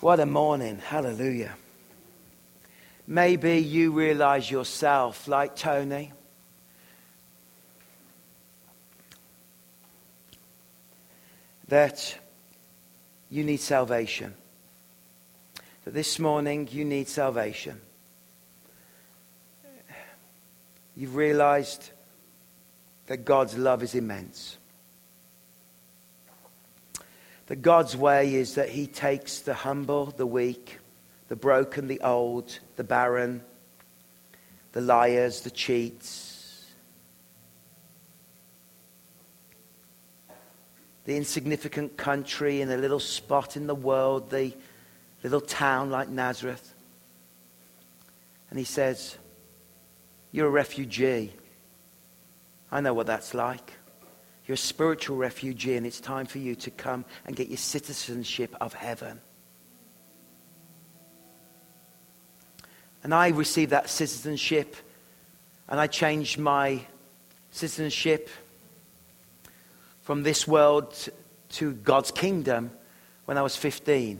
What 0.00 0.20
a 0.20 0.26
morning. 0.26 0.78
Hallelujah. 0.78 1.56
Maybe 3.04 3.58
you 3.58 3.90
realize 3.90 4.48
yourself, 4.48 5.26
like 5.26 5.56
Tony, 5.56 6.12
that 11.66 12.16
you 13.28 13.42
need 13.42 13.58
salvation. 13.58 14.34
That 15.84 15.94
this 15.94 16.20
morning 16.20 16.68
you 16.70 16.84
need 16.84 17.08
salvation. 17.08 17.80
You've 20.94 21.16
realized 21.16 21.90
that 23.08 23.24
God's 23.24 23.58
love 23.58 23.82
is 23.82 23.96
immense. 23.96 24.57
That 27.48 27.62
God's 27.62 27.96
way 27.96 28.34
is 28.34 28.54
that 28.54 28.68
He 28.68 28.86
takes 28.86 29.40
the 29.40 29.54
humble, 29.54 30.06
the 30.06 30.26
weak, 30.26 30.78
the 31.28 31.36
broken, 31.36 31.88
the 31.88 32.00
old, 32.02 32.58
the 32.76 32.84
barren, 32.84 33.42
the 34.72 34.82
liars, 34.82 35.40
the 35.40 35.50
cheats, 35.50 36.66
the 41.06 41.16
insignificant 41.16 41.96
country 41.96 42.60
in 42.60 42.70
a 42.70 42.76
little 42.76 43.00
spot 43.00 43.56
in 43.56 43.66
the 43.66 43.74
world, 43.74 44.28
the 44.28 44.52
little 45.22 45.40
town 45.40 45.90
like 45.90 46.10
Nazareth. 46.10 46.74
And 48.50 48.58
He 48.58 48.66
says, 48.66 49.16
You're 50.32 50.48
a 50.48 50.50
refugee. 50.50 51.32
I 52.70 52.82
know 52.82 52.92
what 52.92 53.06
that's 53.06 53.32
like. 53.32 53.77
You're 54.48 54.54
a 54.54 54.56
spiritual 54.56 55.18
refugee, 55.18 55.76
and 55.76 55.86
it's 55.86 56.00
time 56.00 56.24
for 56.24 56.38
you 56.38 56.54
to 56.54 56.70
come 56.70 57.04
and 57.26 57.36
get 57.36 57.48
your 57.48 57.58
citizenship 57.58 58.56
of 58.62 58.72
heaven. 58.72 59.20
And 63.04 63.14
I 63.14 63.28
received 63.28 63.72
that 63.72 63.90
citizenship, 63.90 64.74
and 65.68 65.78
I 65.78 65.86
changed 65.86 66.38
my 66.38 66.80
citizenship 67.50 68.30
from 70.00 70.22
this 70.22 70.48
world 70.48 71.10
to 71.50 71.74
God's 71.74 72.10
kingdom 72.10 72.70
when 73.26 73.36
I 73.36 73.42
was 73.42 73.54
15. 73.54 74.18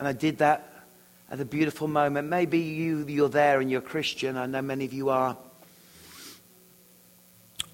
And 0.00 0.08
I 0.08 0.12
did 0.12 0.38
that 0.38 0.84
at 1.30 1.38
a 1.38 1.44
beautiful 1.44 1.86
moment. 1.86 2.28
Maybe 2.28 2.58
you, 2.58 3.06
you're 3.06 3.28
there 3.28 3.60
and 3.60 3.70
you're 3.70 3.78
a 3.78 3.84
Christian. 3.84 4.36
I 4.36 4.46
know 4.46 4.62
many 4.62 4.86
of 4.86 4.92
you 4.92 5.10
are. 5.10 5.36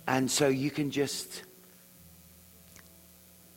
And 0.07 0.31
so 0.31 0.49
you 0.49 0.71
can 0.71 0.91
just 0.91 1.43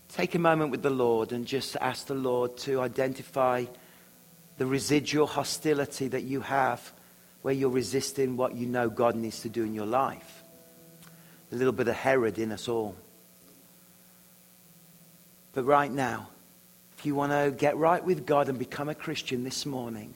take 0.10 0.36
a 0.36 0.39
moment 0.39 0.72
with 0.72 0.82
the 0.82 0.89
Lord 0.89 1.32
and 1.32 1.45
just 1.45 1.76
ask 1.80 2.08
the 2.08 2.16
Lord 2.16 2.58
to 2.60 2.82
identify 2.82 3.66
the 4.58 4.66
residual 4.66 5.28
hostility 5.28 6.08
that 6.10 6.24
you 6.24 6.41
have 6.41 6.91
where 7.41 7.54
you're 7.54 7.70
resisting 7.70 8.36
what 8.36 8.56
you 8.56 8.66
know 8.66 8.89
God 8.89 9.16
needs 9.16 9.41
to 9.41 9.50
do 9.50 9.64
in 9.64 9.74
your 9.74 9.86
life. 9.86 10.43
A 11.52 11.56
little 11.56 11.74
bit 11.74 11.88
of 11.88 11.95
Herod 11.95 12.38
in 12.38 12.52
us 12.52 12.68
all. 12.68 12.95
But 15.54 15.64
right 15.64 15.91
now, 15.91 16.30
if 16.97 17.06
you 17.06 17.16
want 17.16 17.32
to 17.32 17.52
get 17.56 17.78
right 17.78 18.04
with 18.04 18.26
God 18.26 18.50
and 18.50 18.60
become 18.60 18.89
a 18.89 18.95
Christian 18.95 19.43
this 19.43 19.66
morning, 19.66 20.14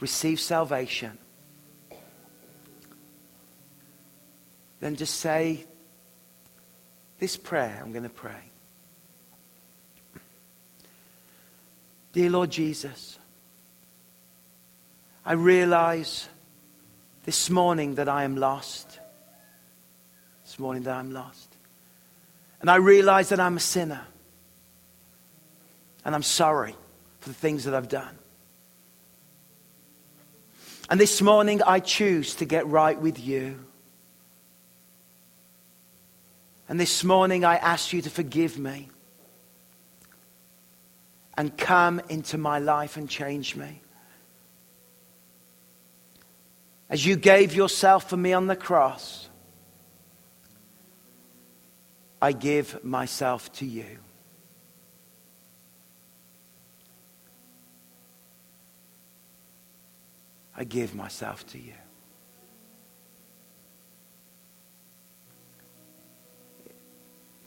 receive 0.00 0.40
salvation, 0.40 1.18
then 4.80 4.96
just 4.96 5.20
say 5.20 5.64
this 7.18 7.36
prayer 7.36 7.80
I'm 7.82 7.92
going 7.92 8.04
to 8.04 8.08
pray. 8.08 8.50
Dear 12.12 12.30
Lord 12.30 12.50
Jesus, 12.50 13.18
I 15.24 15.34
realize 15.34 16.28
this 17.24 17.50
morning 17.50 17.96
that 17.96 18.08
I 18.08 18.24
am 18.24 18.36
lost. 18.36 18.98
This 20.44 20.58
morning 20.58 20.82
that 20.84 20.96
I'm 20.96 21.12
lost. 21.12 21.56
And 22.60 22.70
I 22.70 22.76
realize 22.76 23.28
that 23.28 23.38
I'm 23.38 23.56
a 23.56 23.60
sinner. 23.60 24.00
And 26.04 26.14
I'm 26.14 26.22
sorry 26.22 26.74
for 27.20 27.28
the 27.28 27.34
things 27.34 27.64
that 27.64 27.74
I've 27.74 27.88
done. 27.88 28.18
And 30.88 30.98
this 30.98 31.22
morning 31.22 31.62
I 31.62 31.78
choose 31.78 32.34
to 32.36 32.44
get 32.44 32.66
right 32.66 33.00
with 33.00 33.20
you. 33.20 33.64
And 36.70 36.80
this 36.80 37.04
morning 37.04 37.44
I 37.44 37.56
ask 37.56 37.92
you 37.92 38.00
to 38.00 38.08
forgive 38.10 38.58
me. 38.58 38.88
and 41.40 41.56
come 41.56 42.02
into 42.10 42.36
my 42.36 42.58
life 42.58 42.98
and 42.98 43.08
change 43.08 43.56
me. 43.56 43.80
As 46.90 47.06
you 47.06 47.16
gave 47.16 47.54
yourself 47.54 48.10
for 48.10 48.16
me 48.18 48.34
on 48.34 48.46
the 48.46 48.56
cross, 48.56 49.30
I 52.20 52.32
give 52.32 52.84
myself 52.84 53.50
to 53.54 53.64
you. 53.64 53.86
I 60.54 60.64
give 60.64 60.94
myself 60.94 61.46
to 61.52 61.58
you. 61.58 61.72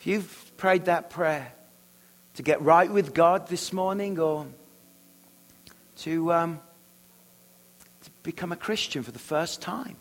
If 0.04 0.08
you've 0.08 0.58
prayed 0.58 0.84
that 0.86 1.10
prayer 1.10 1.54
to 2.34 2.44
get 2.44 2.62
right 2.62 2.92
with 2.92 3.14
God 3.14 3.48
this 3.48 3.72
morning 3.72 4.20
or 4.20 4.46
to, 6.00 6.34
um, 6.34 6.60
to 8.02 8.10
become 8.22 8.52
a 8.52 8.58
Christian 8.58 9.02
for 9.04 9.12
the 9.12 9.18
first 9.18 9.62
time, 9.62 9.96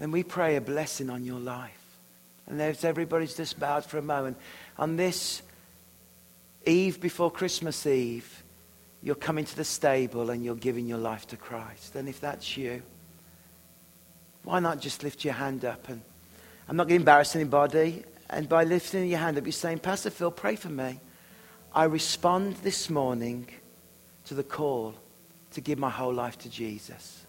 then 0.00 0.10
we 0.10 0.24
pray 0.24 0.56
a 0.56 0.60
blessing 0.60 1.08
on 1.08 1.24
your 1.24 1.38
life. 1.38 1.70
And 2.48 2.58
there's 2.58 2.82
everybody's 2.82 3.34
just 3.36 3.60
bowed 3.60 3.84
for 3.84 3.98
a 3.98 4.02
moment. 4.02 4.38
On 4.76 4.96
this 4.96 5.40
eve 6.66 7.00
before 7.00 7.30
Christmas 7.30 7.86
Eve, 7.86 8.42
you're 9.04 9.14
coming 9.14 9.44
to 9.44 9.54
the 9.56 9.62
stable 9.62 10.30
and 10.30 10.44
you're 10.44 10.56
giving 10.56 10.88
your 10.88 10.98
life 10.98 11.28
to 11.28 11.36
Christ. 11.36 11.94
And 11.94 12.08
if 12.08 12.20
that's 12.20 12.56
you, 12.56 12.82
why 14.42 14.58
not 14.58 14.80
just 14.80 15.04
lift 15.04 15.24
your 15.24 15.34
hand 15.34 15.64
up 15.64 15.88
and 15.88 16.02
I'm 16.70 16.76
not 16.76 16.86
going 16.86 17.00
to 17.00 17.02
embarrass 17.02 17.34
anybody. 17.34 18.04
And 18.30 18.48
by 18.48 18.62
lifting 18.62 19.08
your 19.08 19.18
hand 19.18 19.36
up, 19.36 19.44
you're 19.44 19.50
saying, 19.50 19.80
Pastor 19.80 20.08
Phil, 20.08 20.30
pray 20.30 20.54
for 20.54 20.68
me. 20.68 21.00
I 21.74 21.84
respond 21.84 22.54
this 22.62 22.88
morning 22.88 23.48
to 24.26 24.34
the 24.34 24.44
call 24.44 24.94
to 25.50 25.60
give 25.60 25.80
my 25.80 25.90
whole 25.90 26.14
life 26.14 26.38
to 26.38 26.48
Jesus. 26.48 27.26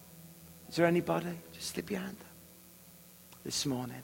Is 0.70 0.76
there 0.76 0.86
anybody? 0.86 1.39
Just 1.54 1.72
slip 1.72 1.89
your 1.89 2.02
hand 2.02 2.18
up 2.22 2.28
this 3.44 3.66
morning. 3.66 4.04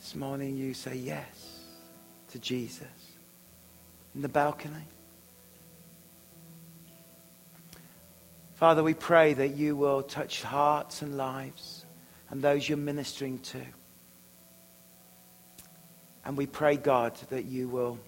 This 0.00 0.14
morning 0.14 0.58
you 0.58 0.74
say 0.74 0.96
yes 0.96 1.60
to 2.32 2.38
Jesus 2.38 2.88
in 4.14 4.20
the 4.20 4.28
balcony. 4.28 4.84
Father, 8.64 8.82
we 8.82 8.94
pray 8.94 9.34
that 9.34 9.56
you 9.56 9.76
will 9.76 10.02
touch 10.02 10.42
hearts 10.42 11.02
and 11.02 11.18
lives 11.18 11.84
and 12.30 12.40
those 12.40 12.66
you're 12.66 12.78
ministering 12.78 13.38
to. 13.40 13.60
And 16.24 16.34
we 16.34 16.46
pray, 16.46 16.78
God, 16.78 17.12
that 17.28 17.44
you 17.44 17.68
will 17.68 17.98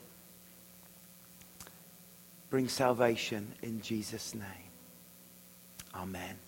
bring 2.48 2.68
salvation 2.68 3.52
in 3.62 3.82
Jesus' 3.82 4.34
name. 4.34 4.70
Amen. 5.94 6.45